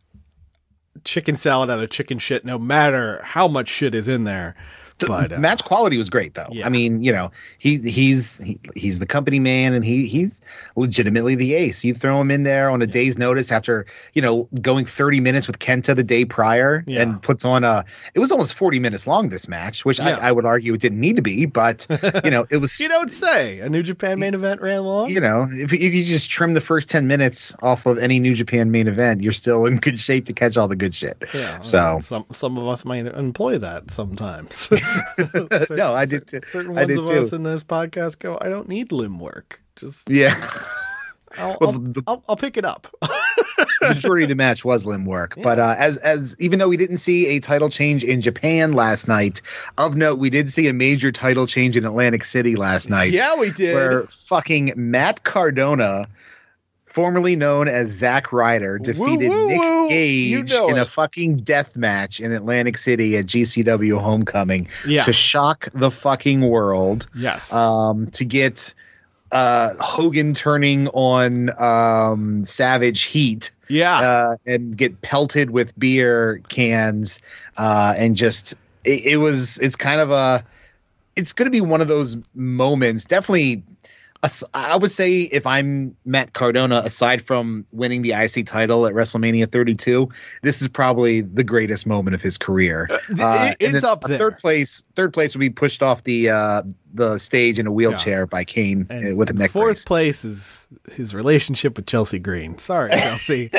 [1.03, 4.55] chicken salad out of chicken shit, no matter how much shit is in there.
[4.99, 6.47] The But uh, match quality was great, though.
[6.51, 6.65] Yeah.
[6.65, 10.41] I mean, you know, he he's he, he's the company man, and he he's
[10.77, 11.83] legitimately the ace.
[11.83, 15.47] You throw him in there on a day's notice after you know going thirty minutes
[15.47, 17.01] with Kenta the day prior, Yeah.
[17.01, 17.83] and puts on a.
[18.13, 20.17] It was almost forty minutes long this match, which Yeah.
[20.17, 21.85] I, I would argue it didn't need to be, but
[22.23, 22.79] you know, it was.
[22.85, 23.59] you don't say.
[23.59, 25.09] A New Japan main event ran long.
[25.09, 28.33] you know, if, if you just trim the first 10 minutes off of any New
[28.33, 31.17] Japan main event, you're still in good shape to catch all the good shit.
[31.33, 34.69] Yeah, so, some some of us might employ that sometimes.
[35.71, 36.29] no, I did.
[36.45, 37.13] Certain I ones did of too.
[37.19, 39.61] us in this podcast go, I don't need limb work.
[39.75, 40.35] Just yeah,
[41.37, 42.87] I'll, Well, I'll, the- I'll, I'll pick it up.
[43.01, 45.33] the majority of the match was limb work.
[45.41, 49.07] But uh, as as even though we didn't see a title change in Japan last
[49.07, 49.41] night,
[49.77, 53.11] of note, we did see a major title change in Atlantic City last night.
[53.11, 53.73] yeah, we did.
[53.75, 56.07] Where fucking Matt Cardona,
[56.95, 59.89] formerly known as Zack Ryder, defeated woo, Nick woo.
[59.89, 65.01] Gage You know in a fucking death match in Atlantic City at GCW Homecoming Yeah.
[65.01, 67.05] to shock the fucking world.
[67.13, 67.53] yes.
[67.53, 68.73] Um, to get
[69.33, 73.99] uh, Hogan turning on um, Savage Heat yeah.
[73.99, 77.19] uh, and get pelted with beer cans
[77.57, 78.53] uh, and just
[78.85, 80.45] it, it was it's kind of a
[81.17, 83.63] it's going to be one of those moments definitely
[84.53, 89.51] I would say if I'm Matt Cardona, aside from winning the IC title at WrestleMania
[89.51, 90.09] 32,
[90.41, 92.87] this is probably the greatest moment of his career.
[92.87, 94.17] th- Uh, it's up there.
[94.17, 96.61] Third place, third place would be pushed off the uh,
[96.93, 99.85] the stage in a wheelchair by Kane uh, with a neck fourth brace.
[99.85, 102.57] place is his relationship with Chelsea Green.
[102.57, 103.47] Sorry, Chelsea.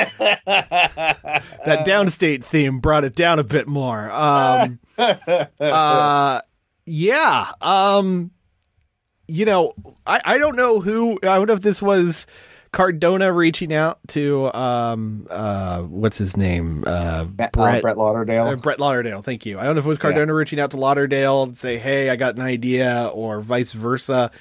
[0.47, 1.43] that
[1.85, 4.09] downstate theme brought it down a bit more.
[4.11, 4.79] Um,
[5.59, 6.41] uh,
[6.85, 7.51] yeah.
[7.61, 8.31] Um,
[9.27, 9.73] you know,
[10.05, 11.19] I, I don't know who.
[11.23, 12.27] I don't know if this was
[12.71, 18.47] Cardona reaching out to um uh what's his name uh Brett, Brett Brett Lauderdale.
[18.47, 19.59] uh, Brett Lauderdale, thank you.
[19.59, 22.15] I don't know if it was Cardona reaching out to Lauderdale and say, "Hey, I
[22.15, 24.31] got an idea," or vice versa.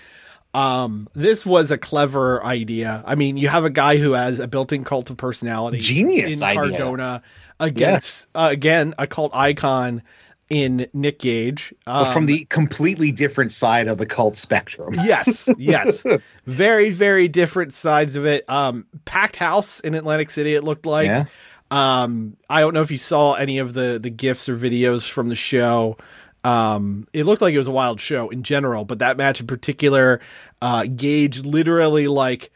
[0.55, 3.03] Um, this was a clever idea.
[3.07, 6.47] I mean, you have a guy who has a built-in cult of personality, Genius in
[6.47, 6.63] idea.
[6.63, 7.23] Cardona
[7.61, 10.03] against uh, again a cult icon
[10.49, 11.75] in Nick Gage.
[11.85, 14.95] but Um, from the completely different side of the cult spectrum.
[15.05, 16.05] yes, yes,
[16.47, 18.49] very very different sides of it.
[18.49, 20.55] Um, packed house in Atlantic City.
[20.55, 21.07] It looked like.
[21.07, 21.25] Yeah.
[21.69, 25.29] Um, I don't know if you saw any of the the gifs or videos from
[25.29, 25.97] the show.
[26.45, 29.49] Um, it looked like it was a wild show in general, but that match in
[29.49, 30.21] particular,
[30.63, 32.53] uh, Gage literally like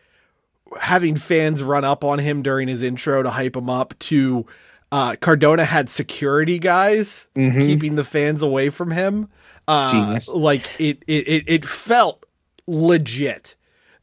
[0.81, 4.47] having fans run up on him during his intro to hype him up to
[4.93, 9.29] uh, Cardona had security guys keeping the fans away from him.
[9.69, 10.29] Uh, Genius.
[10.29, 12.25] like it, it, it, it felt
[12.67, 13.55] legit.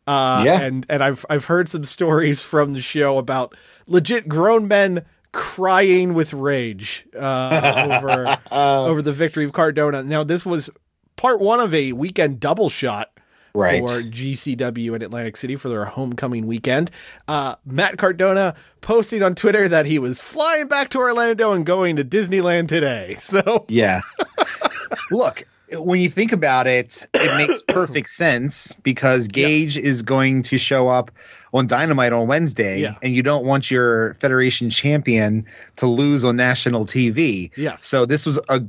[0.05, 0.61] Uh, Yeah.
[0.61, 3.53] and, and I've, I've heard some stories from the show about
[3.88, 10.03] legit grown men crying with rage, uh, over, over the victory of Cardona.
[10.03, 10.69] Now, this was
[11.17, 13.11] part one of a weekend double shot
[13.58, 13.82] Right.
[13.82, 16.91] for GCW in Atlantic City for their homecoming weekend.
[17.28, 21.95] Uh, Matt Cardona posting on Twitter that he was flying back to Orlando and going
[21.97, 23.16] to Disneyland today.
[23.20, 24.01] So Yeah.
[25.12, 25.43] Look,
[25.74, 30.88] when you think about it, it makes perfect sense because Gage is going to show
[30.88, 31.12] up
[31.53, 32.95] on Dynamite on Wednesday, Yeah.
[33.01, 35.45] and you don't want your Federation champion
[35.78, 37.51] to lose on national TV.
[37.58, 37.86] Yes.
[37.86, 38.62] So this was a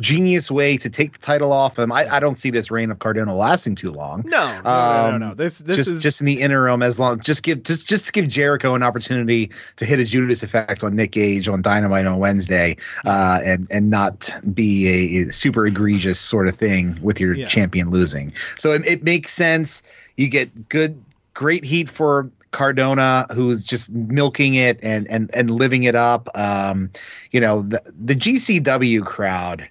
[0.00, 1.90] genius way to take the title off him.
[1.90, 4.22] I, I don't see this reign of Cardona lasting too long.
[4.26, 5.34] no, no, no, no, Um, no.
[5.34, 8.12] This this just is just in the interim, as long just give just just to
[8.12, 12.18] give Jericho an opportunity to hit a Judas effect on Nick Gage on Dynamite on
[12.18, 17.46] Wednesday, uh, and and not be a, super egregious sort of thing with your Yeah.
[17.46, 18.32] champion losing.
[18.56, 19.82] So it, it makes sense.
[20.16, 21.02] You get good,
[21.34, 26.28] great heat for Cardona, who's just milking it and and and living it up.
[26.34, 26.90] Um,
[27.30, 29.68] you know the the GCW crowd.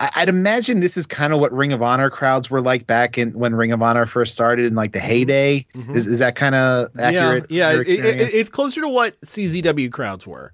[0.00, 3.18] I- I'd imagine this is kind of what Ring of Honor crowds were like back
[3.18, 5.08] in when Ring of Honor first started in like the mm-hmm.
[5.08, 5.66] heyday.
[5.74, 5.96] Mm-hmm.
[5.96, 7.50] Is, is that kind of accurate?
[7.50, 7.80] Yeah, yeah.
[7.80, 10.52] It, it, it's closer to what CZW crowds were.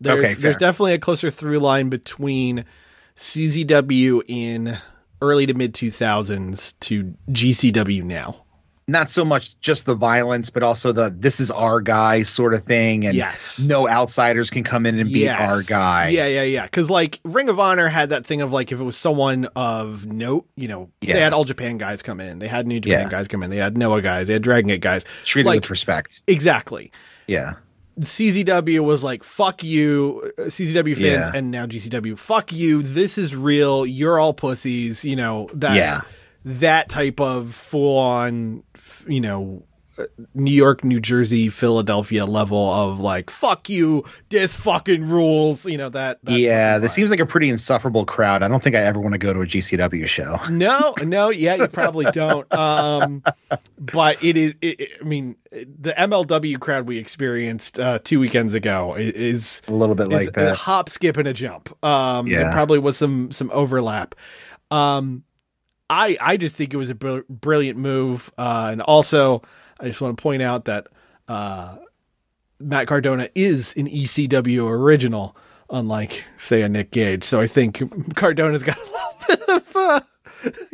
[0.00, 2.64] There's, Okay, there's definitely a closer through line between
[3.16, 4.78] CZW in
[5.20, 8.41] early to mid 2000s to GCW now.
[8.92, 12.64] Not so much just the violence, but also the "this is our guy" sort of
[12.64, 13.58] thing, and Yes.
[13.58, 15.40] no outsiders can come in and be Yes.
[15.40, 16.08] our guy.
[16.10, 16.64] Yeah, yeah, yeah.
[16.64, 20.04] Because like Ring of Honor had that thing of like if it was someone of
[20.06, 23.08] note, you know, they had all Japan guys come in, they had New Japan Yeah.
[23.08, 25.04] guys come in, they had Noah guys, they had Dragon Gate guys.
[25.24, 26.20] treated like with respect.
[26.28, 26.92] exactly.
[27.26, 27.54] Yeah,
[28.00, 31.30] CZW was like, fuck you, uh, CZW fans, Yeah.
[31.34, 32.82] and now GCW, fuck you.
[32.82, 33.86] This is real.
[33.86, 35.04] You're all pussies.
[35.04, 36.00] You know that Yeah.
[36.44, 38.62] That type of full on,
[39.06, 39.64] you know,
[40.34, 45.66] New York, New Jersey, Philadelphia level of like, fuck you, this fucking rules.
[45.66, 46.18] You know that.
[46.24, 46.78] that yeah.
[46.78, 48.42] This seems like a pretty insufferable crowd.
[48.42, 50.38] I don't think I ever want to go to a GCW show.
[50.50, 52.50] No, no, yeah, you probably don't.
[52.54, 53.22] Um,
[53.78, 54.54] but it is.
[54.62, 59.72] It, it- I mean, the MLW crowd we experienced uh, two weekends ago is A
[59.74, 60.54] little bit like a that.
[60.56, 61.84] hop, skip, and a jump.
[61.84, 62.52] Um, there Yeah.
[62.52, 64.14] probably was some some overlap.
[64.70, 65.24] Um,
[65.90, 69.42] I I just think it was a br- brilliant move, uh, and also
[69.80, 70.88] I just want to point out that
[71.28, 71.76] uh,
[72.58, 75.36] Matt Cardona is an ECW original,
[75.70, 77.24] unlike say a Nick Gage.
[77.24, 77.82] So I think
[78.14, 80.00] Cardona's got a little bit of uh,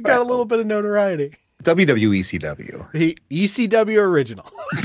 [0.03, 1.35] got a little bit of notoriety.
[1.65, 2.95] WWECW.
[2.95, 4.45] He ECW original.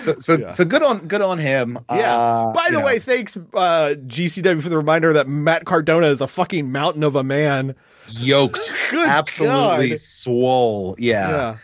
[0.00, 1.78] So so so good on good on him.
[1.90, 2.16] Yeah.
[2.16, 6.06] Uh, By the you way, know, thanks uh, GCW for the reminder that Matt Cardona
[6.06, 7.74] is a fucking mountain of a man.
[8.08, 9.98] yoked, Good absolutely God.
[9.98, 10.94] swole.
[10.98, 11.28] Yeah.
[11.30, 11.56] Yeah.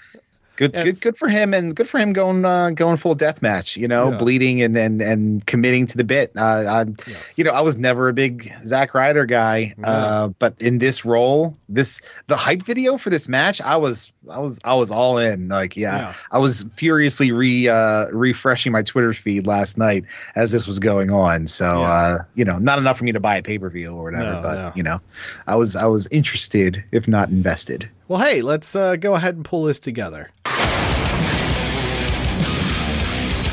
[0.57, 3.77] Good, good, good for him, and good for him going uh, going full death match.
[3.77, 4.17] You know, Yeah.
[4.19, 6.33] bleeding and and and committing to the bit.
[6.37, 7.35] Uh, I, Yes.
[7.37, 11.57] you know, I was never a big Zack Ryder guy, uh, but in this role,
[11.69, 15.49] this the hype video for this match, I was I was I was all in.
[15.49, 16.15] Like, yeah, Yeah.
[16.31, 20.05] I was furiously re uh, refreshing my Twitter feed last night
[20.37, 21.49] as this was going on.
[21.49, 21.89] So, Yeah.
[21.91, 24.35] uh, you know, not enough for me to buy a pay per view or whatever,
[24.35, 24.73] No, but no.
[24.77, 25.01] you know,
[25.49, 27.89] I was I was interested, if not invested.
[28.07, 30.31] Well, hey, let's uh, go ahead and pull this together.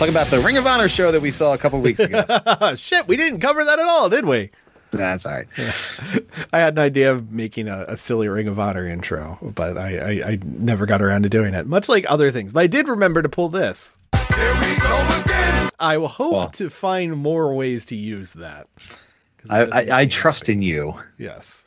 [0.02, 2.24] Talk about the Ring of Honor show that we saw a couple weeks ago.
[2.76, 4.50] Shit, we didn't cover that at all, did we?
[4.90, 5.48] That's all right.
[6.52, 9.98] I had an idea of making a, a silly Ring of Honor intro, but I,
[10.00, 12.52] I, I never got around to doing it, much like other things.
[12.52, 13.96] But I did remember to pull this.
[15.80, 16.50] I will hope Well.
[16.50, 18.70] to find more ways to use that.
[19.52, 20.96] I, I, I trust in you.
[21.20, 21.64] Yes.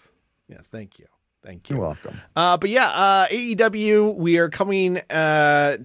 [0.49, 0.65] Yes.
[0.73, 1.07] Thank you.
[1.45, 1.77] Thank you.
[1.77, 2.21] You're welcome.
[2.35, 5.77] Uh, but yeah, uh, AEW, we are coming uh,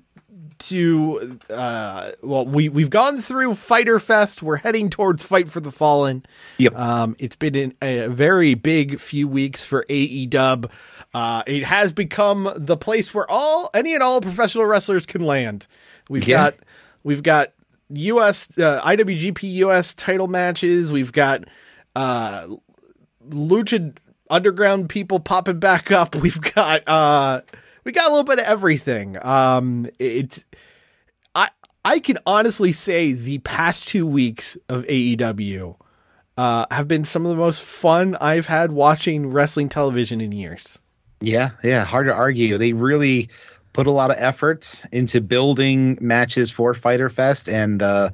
[0.60, 4.44] to uh, well, we we've gone through Fighter Fest.
[4.44, 6.26] We're heading towards Fight for the Fallen.
[6.58, 6.78] Yep.
[6.78, 10.70] Um, it's been in a very big few weeks for AEW.
[11.14, 15.68] Uh, it has become the place where all any and all professional wrestlers can land.
[16.10, 16.52] We've Yeah.
[16.52, 16.56] got
[17.04, 17.54] we've got
[17.90, 20.92] US uh, IWGP US title matches.
[20.92, 21.46] We've got
[21.96, 22.48] uh,
[23.28, 23.96] lucha
[24.30, 26.16] underground people popping back up.
[26.16, 27.42] We've got uh
[27.90, 29.18] we got a little bit of everything.
[29.26, 30.46] Um it's
[31.34, 31.50] I
[31.84, 35.76] I can honestly say the past 2 weeks of AEW
[36.38, 40.78] uh, have been some of the most fun I've had watching wrestling television in years.
[41.20, 42.60] Yeah, yeah, hard to argue.
[42.60, 43.30] They really
[43.74, 48.12] put a lot of effort into building matches for Fighter Fest, and uh,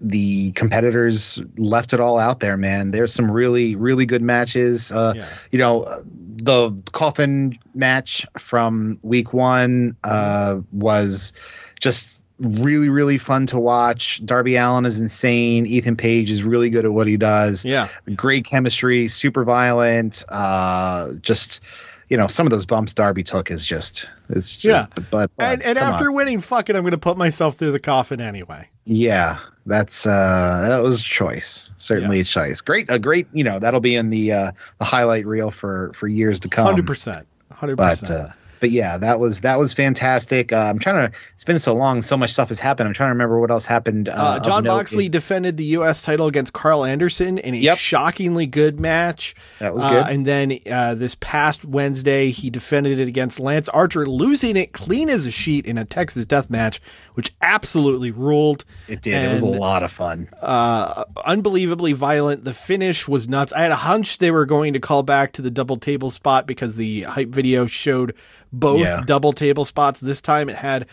[0.00, 2.56] the competitors left it all out there.
[2.56, 4.90] Man, there's some really, really good matches.
[4.92, 5.28] Uh, Yeah.
[5.50, 11.32] You know, the coffin match from week one uh, was
[11.80, 14.20] just really, really fun to watch.
[14.24, 15.64] Darby Allin is insane.
[15.64, 17.88] Ethan Page is really good at what he does Yeah.
[18.14, 20.24] great chemistry, super violent.
[20.28, 21.60] Uh, just
[22.08, 24.86] you know, some of those bumps Darby took is just it's just, Yeah.
[25.10, 26.14] But, but And, and after on.
[26.14, 28.68] winning, fuck it, I'm going to put myself through the coffin anyway.
[28.84, 32.22] yeah, that's uh that was a choice, certainly Yeah.
[32.22, 32.60] a choice.
[32.60, 36.08] Great, a great you know that'll be in the uh the highlight reel for for
[36.08, 36.74] years to come.
[36.76, 37.24] 100%.
[37.52, 37.76] 100%.
[37.76, 38.28] But uh,
[38.60, 40.52] but yeah, that was that was fantastic.
[40.52, 41.18] Uh, I'm trying to.
[41.34, 42.86] It's been so long, so much stuff has happened.
[42.88, 44.08] I'm trying to remember what else happened.
[44.08, 44.64] Uh, Uh, John.
[44.64, 46.02] Moxley defended the U.S.
[46.02, 47.78] title against Karl Anderson in a Yep.
[47.78, 49.34] shockingly good match.
[49.60, 50.06] That was Uh, good.
[50.12, 55.08] and then uh, this past Wednesday, he defended it against Lance Archer, losing it clean
[55.08, 56.80] as a sheet in a Texas death match,
[57.14, 58.64] which absolutely ruled.
[58.88, 59.24] It did.
[59.24, 60.28] it was a lot of fun.
[60.42, 62.44] uh, unbelievably violent.
[62.44, 63.52] The finish was nuts.
[63.52, 66.46] I had a hunch they were going to call back to the double table spot
[66.46, 68.14] because the hype video showed
[68.58, 69.02] both Yeah.
[69.06, 70.00] double table spots.
[70.00, 70.86] This time it had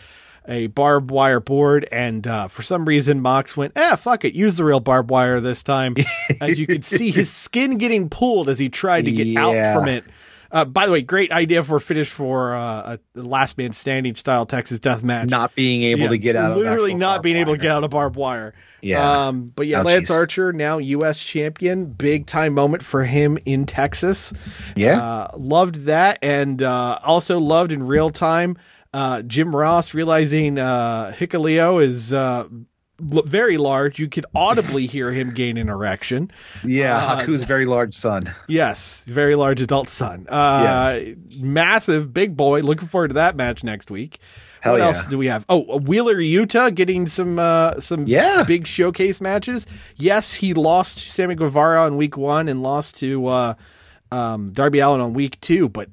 [0.46, 4.56] a barbed wire board, and uh, for some reason Mox went, "Eh, fuck it, use
[4.58, 5.96] the real barbed wire this time."
[6.40, 9.88] as you could see his skin getting pulled as he tried to get out from
[9.88, 10.04] it.
[10.54, 14.46] Uh, by the way, great idea for finish for uh, a last man standing style
[14.46, 16.56] Texas death match Not being able yeah, to get out.
[16.56, 18.54] literally of not being able to get out of barbed wire.
[18.80, 19.26] Yeah.
[19.26, 19.84] Um, but yeah, Ouchies.
[19.84, 21.22] Lance Archer now U.S.
[21.22, 24.32] champion, big time moment for him in Texas.
[24.76, 25.02] Yeah.
[25.02, 28.56] uh, loved that, and uh, also loved in real time.
[28.92, 32.46] Uh, Jim Ross realizing uh, Hikuleo is uh,
[33.00, 33.98] very large.
[33.98, 36.30] You could audibly hear him gain an erection.
[36.64, 38.32] Yeah, Uh, Haku's very large son.
[38.48, 40.26] Yes, very large adult son.
[40.28, 40.60] Uh,
[40.94, 41.14] Yes.
[41.40, 42.60] massive big boy.
[42.60, 44.18] Looking forward to that match next week.
[44.60, 44.86] Hell what yeah.
[44.86, 45.44] else do we have?
[45.50, 48.44] Oh, Wheeler Yuta getting some uh, some Yeah.
[48.44, 49.66] big showcase matches.
[49.96, 53.54] Yes, he lost to Sammy Guevara on week one and lost to uh,
[54.10, 55.90] um, Darby Allin on week two, but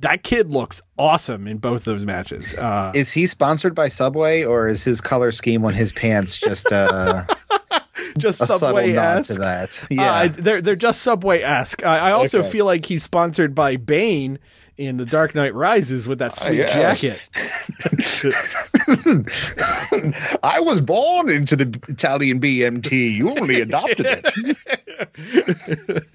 [0.00, 2.54] that kid looks awesome in both those matches.
[2.54, 6.70] Uh, Is he sponsored by Subway or is his color scheme on his pants just
[6.72, 7.24] uh,
[8.18, 9.32] just a Subway nod esque.
[9.34, 9.82] to that?
[9.84, 10.28] Uh, Yeah.
[10.28, 11.84] they're they're just Subway esque.
[11.84, 12.50] I, I also Okay.
[12.50, 14.38] feel like he's sponsored by Bane
[14.76, 16.94] in The Dark Knight Rises with that sweet yeah.
[16.94, 17.18] jacket.
[20.42, 23.12] I was born into the Italian BMT.
[23.14, 24.56] You only adopted it.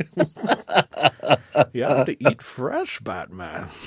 [1.74, 3.68] You have to eat fresh, Batman.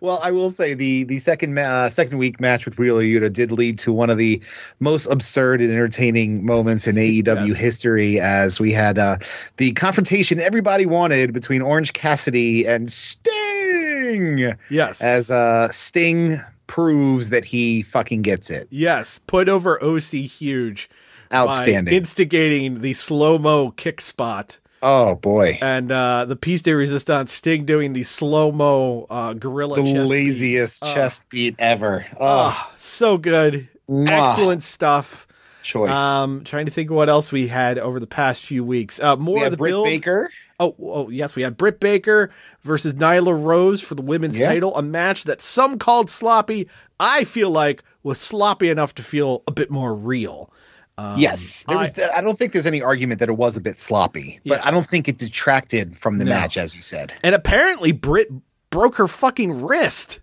[0.00, 3.30] Well, I will say the the second ma- uh, second week match with Wheeler Yuta
[3.30, 4.40] did lead to one of the
[4.78, 7.58] most absurd and entertaining moments in AEW Yes.
[7.58, 9.18] history, as we had uh,
[9.58, 14.54] the confrontation everybody wanted between Orange Cassidy and Sting.
[14.70, 15.02] Yes.
[15.02, 16.38] As uh, Sting
[16.70, 18.68] proves that he fucking gets it.
[18.70, 20.88] yes, put over OC huge.
[21.34, 21.92] Outstanding.
[21.92, 25.58] By instigating the slow mo kick spot Oh boy.
[25.60, 30.10] and uh, the piece de resistance Sting doing the slow mo uh, gorilla the chest
[30.10, 30.94] laziest Oh.
[30.94, 32.06] chest beat ever.
[32.18, 33.68] Oh, so good.
[33.88, 34.08] Mwah.
[34.08, 35.26] Excellent stuff.
[35.62, 35.90] choice.
[35.90, 39.00] Um, trying to think of what else we had over the past few weeks.
[39.00, 39.84] Uh, more we of the Britt build.
[39.86, 40.30] Baker.
[40.60, 42.30] Oh, oh, yes, we had Britt Baker
[42.62, 44.48] versus Nyla Rose for the women's Yeah.
[44.48, 46.68] title, a match that some called sloppy.
[47.00, 50.52] I feel like was sloppy enough to feel a bit more real.
[50.98, 51.98] Um, yes, there was.
[51.98, 54.86] I, don't think there's any argument that it was a bit sloppy, but I don't
[54.86, 56.32] think it detracted from the No.
[56.32, 57.14] match, as you said.
[57.24, 58.28] And apparently, Britt
[58.68, 60.20] broke her fucking wrist.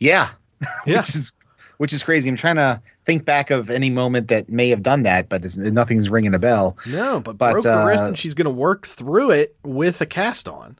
[0.00, 0.30] Yeah,
[0.86, 0.98] Yeah.
[0.98, 1.32] which is
[1.78, 2.28] which is crazy.
[2.28, 5.56] I'm trying to think back of any moment that may have done that, but it's,
[5.56, 6.76] nothing's ringing a bell.
[6.88, 10.00] No, but, But, broke her wrist, uh, and she's going to work through it with
[10.00, 10.78] a cast on.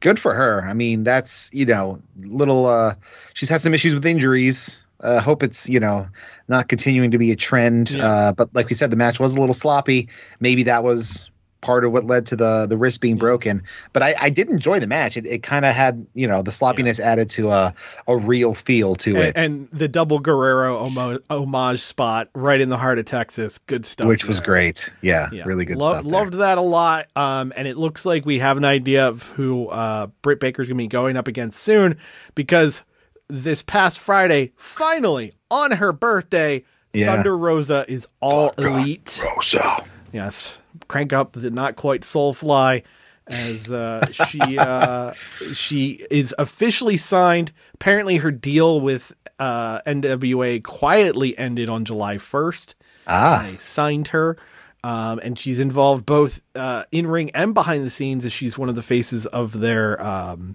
[0.00, 0.64] Good for her.
[0.68, 2.66] I mean, that's you know, little.
[2.66, 2.94] uh
[3.34, 4.84] She's had some issues with injuries.
[5.00, 6.06] Uh, hope it's you know
[6.48, 7.90] not continuing to be a trend.
[7.90, 8.06] Yeah.
[8.06, 10.08] Uh, but like we said, the match was a little sloppy.
[10.38, 11.30] Maybe that was
[11.66, 13.62] part of what led to the the wrist being broken.
[13.92, 15.16] But I, I did enjoy the match.
[15.16, 17.74] It, it kind of had you know the sloppiness added to a
[18.06, 20.88] a real feel to it, And, and the double Guerrero
[21.30, 23.58] homage spot right in the heart of Texas.
[23.66, 24.06] Good stuff.
[24.06, 24.92] which was great.
[25.02, 25.42] Yeah, Yeah.
[25.44, 26.04] really good Lo- stuff.
[26.04, 26.12] there.
[26.12, 27.06] Loved that a lot.
[27.16, 30.78] Um, and it looks like we have an idea of who uh, Britt Baker's going
[30.78, 31.98] to be going up against soon
[32.34, 32.84] because
[33.28, 36.62] this past Friday, finally on her birthday,
[36.92, 37.06] Yeah.
[37.14, 39.20] Thunder Rosa is all elite.
[39.34, 39.84] Rosa.
[40.16, 40.58] Yes,
[40.88, 42.82] crank up the not quite Soulfly
[43.26, 45.12] as uh, she uh,
[45.52, 47.52] she is officially signed.
[47.74, 52.74] Apparently, her deal with uh, NWA quietly ended on July first.
[53.06, 54.38] Ah, They signed her.
[54.82, 58.68] Um, and she's involved both uh, in ring and behind the scenes as she's one
[58.70, 60.54] of the faces of their um,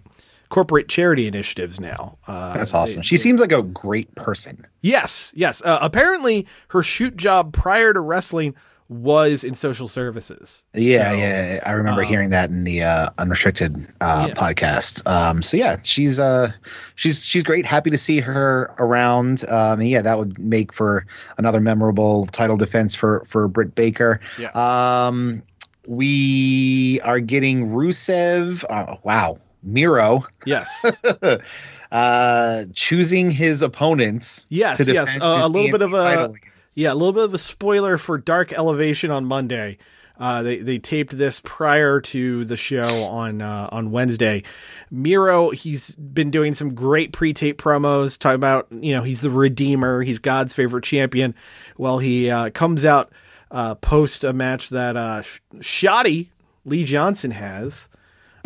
[0.50, 2.18] corporate charity initiatives now.
[2.26, 3.02] Uh, That's awesome.
[3.02, 4.66] She seems like a great person.
[4.80, 5.62] Yes, yes.
[5.64, 8.56] Uh, apparently, her shoot job prior to wrestling
[8.92, 10.66] was in social services.
[10.74, 15.08] Yeah, So, yeah, I remember hearing that in the uh, unrestricted uh, podcast.
[15.10, 16.52] Um, so yeah, she's uh,
[16.96, 17.66] she's she's great.
[17.66, 19.48] Happy to see her around.
[19.48, 21.06] Um, and yeah, that would make for
[21.38, 24.20] another memorable title defense for for Britt Baker.
[24.38, 24.52] Yeah.
[24.52, 25.42] Um,
[25.88, 28.66] we are getting Rusev.
[28.70, 30.26] Oh, wow, Miro.
[30.46, 31.02] Yes.
[31.94, 34.48] uh, choosing his opponents.
[34.50, 36.34] Yes, yes, uh, a little bit of a-.
[36.76, 39.78] Yeah, a little bit of a spoiler for Dark Elevation on Monday.
[40.18, 44.44] Uh, they they taped this prior to the show on uh, on Wednesday.
[44.90, 50.04] Miro, he's been doing some great pre-tape promos, talking about you know he's the Redeemer,
[50.04, 51.34] he's God's favorite champion.
[51.76, 53.12] Well, he uh, comes out
[53.50, 56.32] uh, post a match that uh, Sh- Shoddy
[56.66, 57.90] Lee Johnson has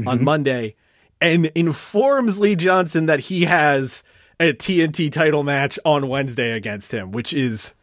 [0.07, 0.75] on Monday,
[1.21, 4.01] and informs Lee Johnson that he has
[4.39, 7.74] a TNT title match on Wednesday against him, which is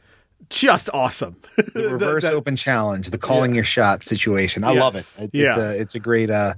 [0.52, 1.36] just awesome.
[1.74, 4.64] the reverse that- open challenge, the calling your shot situation.
[4.64, 5.06] I love it.
[5.18, 5.46] It Yeah.
[5.48, 6.54] It's a it's a great uh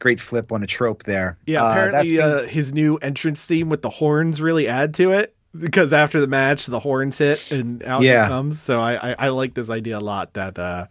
[0.00, 1.38] great flip on a trope there.
[1.46, 5.12] Yeah, Uh, apparently been- uh, his new entrance theme with the horns really add to
[5.12, 8.26] it because after the match the horns hit and out Yeah.
[8.26, 8.60] it comes.
[8.60, 10.86] So I, I I like this idea a lot that uh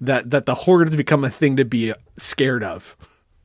[0.00, 2.96] that that the horns become a thing to be scared of.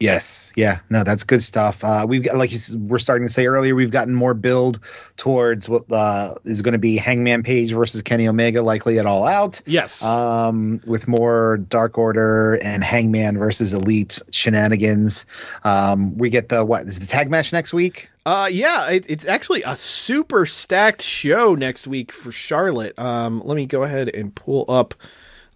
[0.02, 1.84] Yes, yeah, no, that's good stuff.
[1.84, 4.80] Uh, we've got like you, we're starting to say earlier, we've gotten more build
[5.18, 9.28] towards what uh, is going to be Hangman Page versus Kenny Omega, likely at All
[9.28, 9.62] Out.
[9.66, 10.04] Yes.
[10.04, 15.26] Um, with more Dark Order and Hangman versus Elite shenanigans.
[15.64, 18.10] Um, we get the what is the tag match next week?
[18.26, 22.98] Uh, yeah, it, it's actually a super stacked show next week for Charlotte.
[23.00, 24.94] Um, let me go ahead and pull up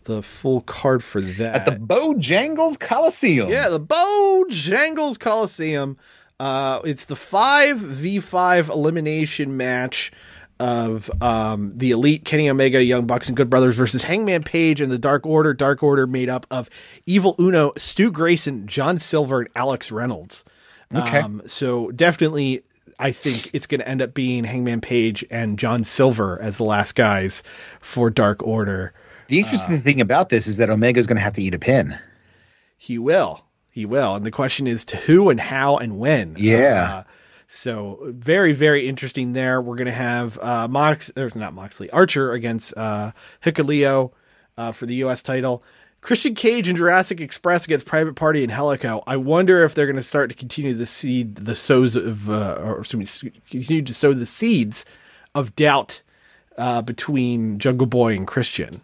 [0.05, 1.55] the full card for that.
[1.55, 3.49] At the Bojangles Coliseum.
[3.49, 5.97] yeah, the Bojangles Coliseum.
[6.39, 10.11] Uh, it's the five v five elimination match
[10.57, 14.91] of um the elite Kenny Omega, Young Bucks, and Good Brothers versus Hangman Page and
[14.91, 15.53] the Dark Order.
[15.53, 16.69] Dark Order made up of
[17.05, 20.45] Evil Uno, Stu Grayson, John Silver, and Alex Reynolds.
[20.93, 21.19] Okay.
[21.19, 22.63] Um, so definitely,
[22.99, 26.63] I think it's going to end up being Hangman Page and John Silver as the
[26.63, 27.43] last guys
[27.81, 28.93] for Dark Order.
[29.27, 29.45] The Uh.
[29.45, 31.97] interesting thing about this is that Omega's going to have to eat a pin.
[32.77, 33.41] He will.
[33.71, 34.15] He will.
[34.15, 36.35] And the question is to who and how and when.
[36.37, 36.89] Yeah.
[36.99, 37.03] Uh,
[37.47, 39.61] so very, very interesting there.
[39.61, 43.11] We're going to have uh, Mox, or not Moxley, Archer against uh,
[43.43, 44.11] Hikuleo
[44.57, 45.21] uh, for the U.S.
[45.21, 45.63] title.
[46.01, 49.01] Christian Cage and Jurassic Express against Private Party and Helico.
[49.07, 52.57] I wonder if they're going to start to continue to seed the sows of, uh,
[52.63, 54.85] or excuse me, continue to sow the seeds
[55.33, 56.01] of doubt
[56.57, 58.81] uh, between Jungle Boy and Christian.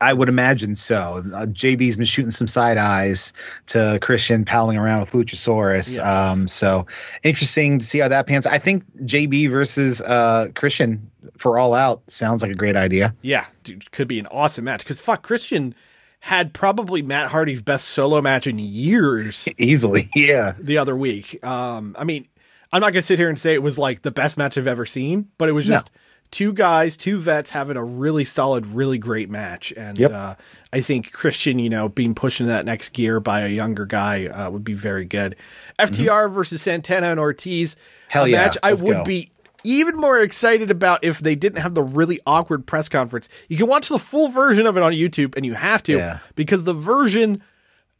[0.00, 1.22] I would imagine so.
[1.34, 3.32] Uh, JB's been shooting some side eyes
[3.66, 5.96] to Christian palling around with Luchasaurus.
[5.96, 5.98] Yes.
[5.98, 6.86] Um, so
[7.22, 8.46] interesting to see how that pans.
[8.46, 13.14] I think JB versus uh, Christian for All Out sounds like a great idea.
[13.22, 15.74] Yeah, dude, could be an awesome match because fuck, Christian
[16.20, 20.54] had probably Matt Hardy's best solo match in years Easily, yeah.
[20.58, 21.44] the other week.
[21.44, 22.26] Um, I mean,
[22.72, 24.86] I'm not gonna sit here and say it was like the best match I've ever
[24.86, 25.90] seen, but it was just
[26.30, 29.72] two guys, two vets having a really solid, really great match.
[29.76, 30.10] And Yep.
[30.12, 30.34] uh,
[30.72, 34.26] I think Christian, you know, being pushed into that next gear by a younger guy
[34.26, 35.36] uh, would be very good.
[35.78, 37.82] FTR versus Santana and Ortiz, Mm-hmm.
[38.10, 39.04] Hell a yeah, match I would go.
[39.04, 39.30] be
[39.64, 43.28] even more excited about if they didn't have the really awkward press conference.
[43.48, 46.18] You can watch the full version of it on YouTube, and you have to Yeah.
[46.34, 47.42] because the version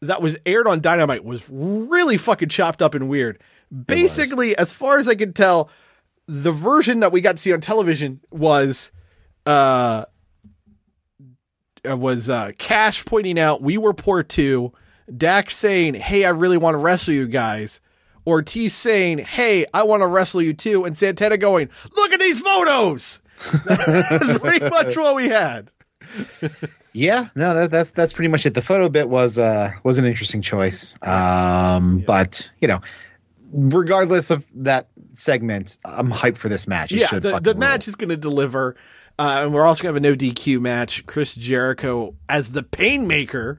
[0.01, 3.39] that was aired on Dynamite was really fucking chopped up and weird.
[3.87, 5.70] Basically, as far as I could tell,
[6.29, 8.93] the version that we got to see on television was
[9.47, 10.05] uh
[11.89, 14.72] uh, was uh Cash pointing out we were poor too,
[15.14, 17.81] Dax saying, "Hey, I really want to wrestle you guys."
[18.26, 22.41] Ortiz saying, "Hey, I want to wrestle you too," and Santana going, "Look at these
[22.41, 23.22] photos."
[23.64, 25.70] That's pretty much what we had.
[26.93, 28.55] Yeah, no, that, that's that's pretty much it.
[28.55, 30.97] The photo bit was uh was an interesting choice.
[31.03, 32.81] Um, but you know,
[33.53, 36.92] regardless of that segment, I'm hyped for this match.
[36.92, 38.76] It yeah, the, the match is going to deliver.
[39.18, 41.05] Uh, and we're also going to have a no DQ match.
[41.07, 43.59] Chris Jericho as the Painmaker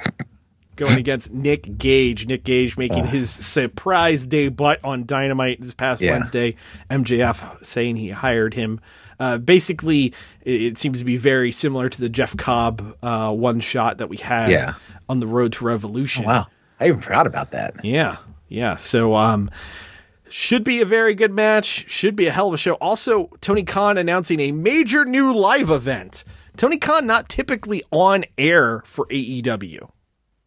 [0.76, 2.26] going against Nick Gage.
[2.26, 6.12] Nick Gage making his surprise debut on Dynamite this past Yeah.
[6.12, 6.56] Wednesday.
[6.90, 8.80] MJF saying he hired him.
[9.20, 10.12] Uh, basically,
[10.42, 14.08] it, it seems to be very similar to the Jeff Cobb uh, one shot that
[14.08, 14.74] we had Yeah.
[15.08, 16.24] on the road to Revolution.
[16.24, 16.46] Wow,
[16.80, 17.84] I even forgot about that.
[17.84, 18.16] Yeah,
[18.48, 18.76] yeah.
[18.76, 19.50] So, um,
[20.28, 21.88] should be a very good match.
[21.88, 22.74] Should be a hell of a show.
[22.74, 26.24] Also, Tony Khan announcing a major new live event
[26.56, 29.88] Tony Khan not typically on air for AEW.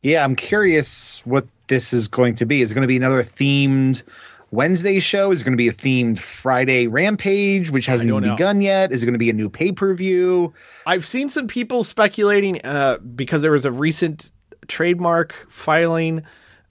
[0.02, 2.62] Yeah, I'm curious what this is going to be.
[2.62, 4.04] Is it going to be another themed
[4.52, 5.32] Wednesday show?
[5.32, 8.36] Is it going to be a themed Friday Rampage, which hasn't even know.
[8.36, 8.94] begun yet?
[8.94, 10.54] Is it going to be a new pay per view?
[10.86, 14.32] I've seen some people speculating uh, because there was a recent
[14.68, 16.24] trademark filing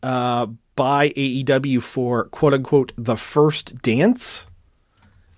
[0.03, 0.47] uh,
[0.77, 4.47] by AEW for quote unquote the first dance.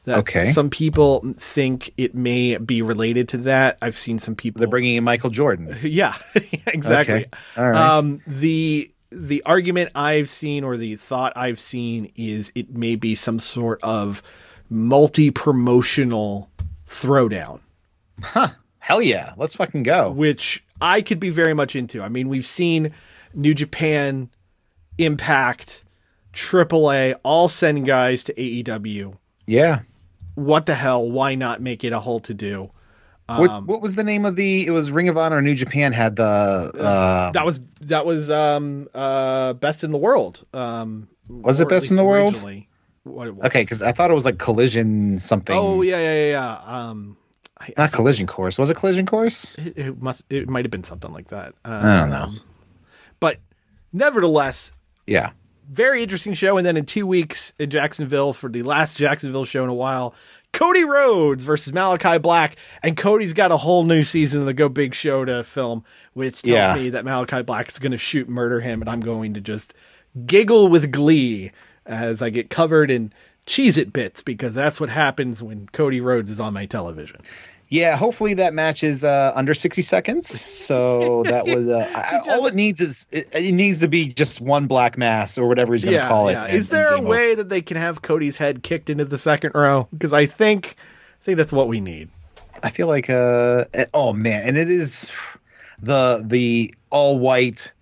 [0.05, 0.45] That Okay.
[0.47, 3.78] Some people think it may be related to that.
[3.82, 4.59] I've seen some people.
[4.61, 5.76] They're bringing in Michael Jordan.
[5.82, 6.14] Yeah,
[6.66, 7.14] exactly.
[7.14, 7.24] Okay.
[7.57, 7.76] All right.
[7.99, 13.14] Um, the the argument I've seen or the thought I've seen is it may be
[13.14, 14.22] some sort of
[14.68, 16.51] multi promotional
[16.86, 17.61] throwdown,
[18.22, 18.49] Huh.
[18.78, 20.11] Hell yeah, let's fucking go.
[20.11, 22.03] which I could be very much into.
[22.03, 22.93] I mean, we've seen
[23.34, 24.30] New Japan,
[24.99, 25.84] Impact,
[26.32, 29.14] AAA all send guys to AEW.
[29.46, 29.80] Yeah.
[30.34, 31.09] What the hell?
[31.11, 32.70] Why not make it a whole to do?
[33.30, 34.66] Um, what, what was the name of the?
[34.66, 35.42] It was Ring of Honor.
[35.42, 36.22] New Japan had the.
[36.24, 40.46] Uh, That was that was um uh best in the world.
[40.55, 42.42] Um Was it Best in the World?
[43.05, 43.46] what it was.
[43.46, 45.57] okay, because I thought it was like Collision something.
[45.57, 46.55] Oh yeah yeah yeah yeah.
[46.90, 47.16] Um
[47.61, 48.57] I, Not Collision Course.
[48.59, 49.57] Was it Collision Course?
[49.59, 51.55] it, it must it might have been something like that.
[51.64, 52.28] Um, I don't know.
[53.20, 53.38] But
[53.92, 54.72] nevertheless,
[55.09, 55.31] Yeah.
[55.71, 56.57] very interesting show.
[56.57, 60.15] And then in two weeks in Jacksonville for the last Jacksonville show in a while,
[60.53, 64.69] Cody Rhodes versus Malachi Black, and Cody's got a whole new season of the Go
[64.71, 65.85] Big Show to film,
[66.15, 66.75] which tells Yeah.
[66.75, 69.75] me that Malachi Black is going to shoot murder him, and I'm going to just
[70.25, 71.53] giggle with glee
[71.85, 73.13] as I get covered in
[73.47, 77.21] Cheez It bits because that's what happens when Cody Rhodes is on my television.
[77.71, 80.29] Yeah, hopefully that match is uh, under 60 seconds.
[80.29, 81.87] So that was uh,
[82.27, 85.47] I, all it needs is it, it needs to be just one black mass or
[85.47, 86.35] whatever he's going to call it.
[86.37, 89.19] and- Is there and a way that they can have Cody's head kicked into the
[89.19, 89.87] second row?
[89.93, 90.77] Because I think
[91.21, 92.09] I think that's what we need.
[92.62, 95.12] I feel like uh oh man, and it is
[95.81, 97.73] the the all white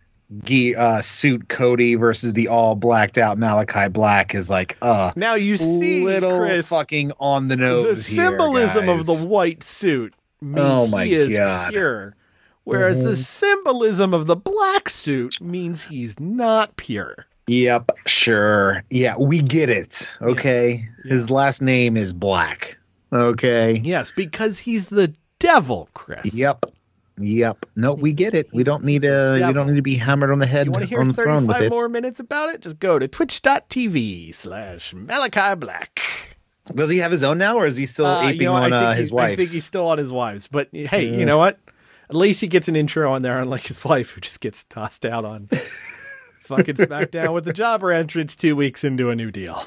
[0.44, 5.34] gear uh, suit Cody versus the all blacked out Malachi Black is like uh Now
[5.34, 7.86] you see, little Chris, fucking on the nose.
[7.86, 11.60] the symbolism of the white suit means Oh my he is God.
[11.66, 11.70] Mm-hmm.
[11.70, 12.16] pure,
[12.64, 17.26] whereas the symbolism of the black suit means he's not pure.
[17.48, 18.82] Yep, sure.
[18.90, 20.10] Yeah, we get it.
[20.20, 20.88] Okay.
[21.04, 22.76] His last name is Black.
[23.12, 23.80] Okay.
[23.84, 26.34] Yes, because he's the devil, Chris.
[26.34, 26.66] Yep.
[27.18, 27.66] Yep.
[27.76, 28.52] No, we get it.
[28.52, 30.84] We don't need a you don't need to be hammered on the head You want
[30.84, 32.60] to hear on the throne with 35 more minutes about it?
[32.60, 36.00] Just go to twitch.tv slash Malachi Black.
[36.74, 38.64] Does he have his own now or is he still Uh, aping you know, I
[38.64, 40.46] on think uh, his I think he's still on his wife's.
[40.48, 41.58] But hey, you know what?
[42.10, 45.04] At least he gets an intro on there, unlike his wife, who just gets tossed
[45.06, 45.48] out on
[46.40, 49.64] fucking SmackDown with the jobber entrance two weeks into a new deal.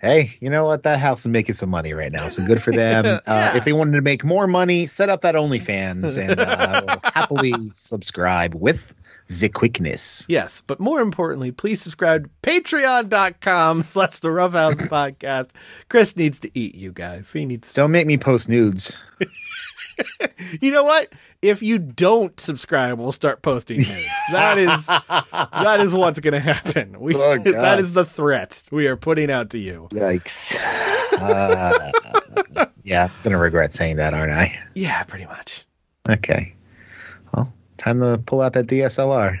[0.00, 0.84] Hey, you know what?
[0.84, 3.04] That house is making some money right now, so good for them.
[3.26, 7.10] uh, if they wanted to make more money, set up that OnlyFans and uh, will
[7.10, 8.94] happily subscribe with
[9.40, 10.24] the quickness.
[10.28, 15.50] Yes, but more importantly, please subscribe to patreon.com slash the Roughhouse Podcast.
[15.88, 17.32] Chris needs to eat, you guys.
[17.32, 19.02] He needs to- Don't make me post nudes.
[20.60, 21.12] You know what?
[21.42, 24.08] If you don't subscribe, we'll start posting nudes.
[24.32, 26.98] That is that is what's going to happen.
[27.00, 29.88] We, Oh, that is the threat we are putting out to you.
[29.90, 30.56] Yikes.
[31.20, 31.90] Uh,
[32.82, 34.58] yeah, I'm gonna regret saying that, aren't I?
[34.74, 35.64] Yeah, pretty much.
[36.08, 36.54] Okay.
[37.34, 39.40] Well, time to pull out that DSLR.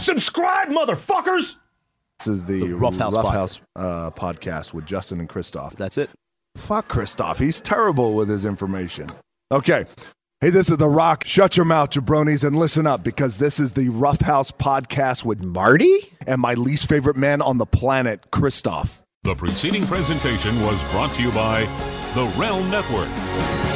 [0.00, 1.56] Subscribe, motherfuckers!
[2.18, 5.76] This is the, Rough House Rough House uh, podcast with Justin and Christoph.
[5.76, 6.10] That's it.
[6.56, 7.38] Fuck Christoph.
[7.38, 9.10] He's terrible with his information.
[9.52, 9.86] Okay.
[10.40, 11.24] Hey, this is The Rock.
[11.26, 15.44] Shut your mouth, jabronis, and listen up because this is the Rough House podcast with
[15.44, 15.98] Marty?
[16.26, 19.02] and my least favorite man on the planet, Christoph.
[19.22, 21.64] The preceding presentation was brought to you by
[22.14, 23.69] the Realm Network.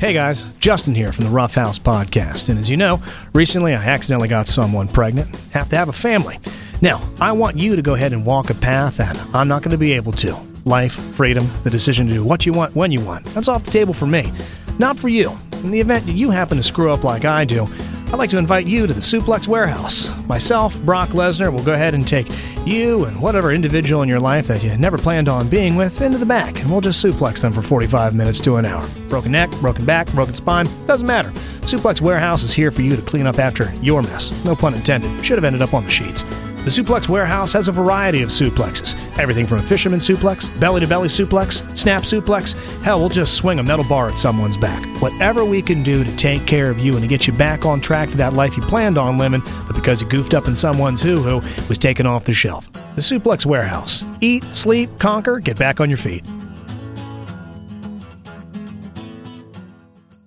[0.00, 2.48] Hey guys, Justin here from the Rough House Podcast.
[2.48, 3.02] And as you know,
[3.34, 5.28] recently I accidentally got someone pregnant.
[5.50, 6.38] Have to have a family.
[6.80, 9.72] Now, I want you to go ahead and walk a path that I'm not going
[9.72, 10.34] to be able to.
[10.64, 13.26] Life, freedom, the decision to do what you want when you want.
[13.26, 14.32] That's off the table for me.
[14.78, 15.36] Not for you.
[15.64, 17.66] In the event that you happen to screw up like I do,
[18.12, 20.10] I'd like to invite you to the Suplex Warehouse.
[20.26, 22.26] Myself, Brock Lesnar, will go ahead and take
[22.66, 26.18] you and whatever individual in your life that you never planned on being with into
[26.18, 28.84] the back, and we'll just suplex them for 45 minutes to an hour.
[29.08, 31.30] Broken neck, broken back, broken spine, doesn't matter.
[31.60, 34.44] Suplex Warehouse is here for you to clean up after your mess.
[34.44, 35.24] No pun intended.
[35.24, 36.24] Should have ended up on the sheets.
[36.64, 38.94] The Suplex Warehouse has a variety of suplexes.
[39.18, 42.52] Everything from a fisherman suplex, belly to belly suplex, snap suplex.
[42.82, 44.84] Hell, we'll just swing a metal bar at someone's back.
[45.00, 47.80] Whatever we can do to take care of you and to get you back on
[47.80, 51.00] track to that life you planned on living, but because you goofed up in someone's
[51.00, 52.70] hoo hoo, was taken off the shelf.
[52.94, 54.04] The Suplex Warehouse.
[54.20, 56.22] Eat, sleep, conquer, get back on your feet.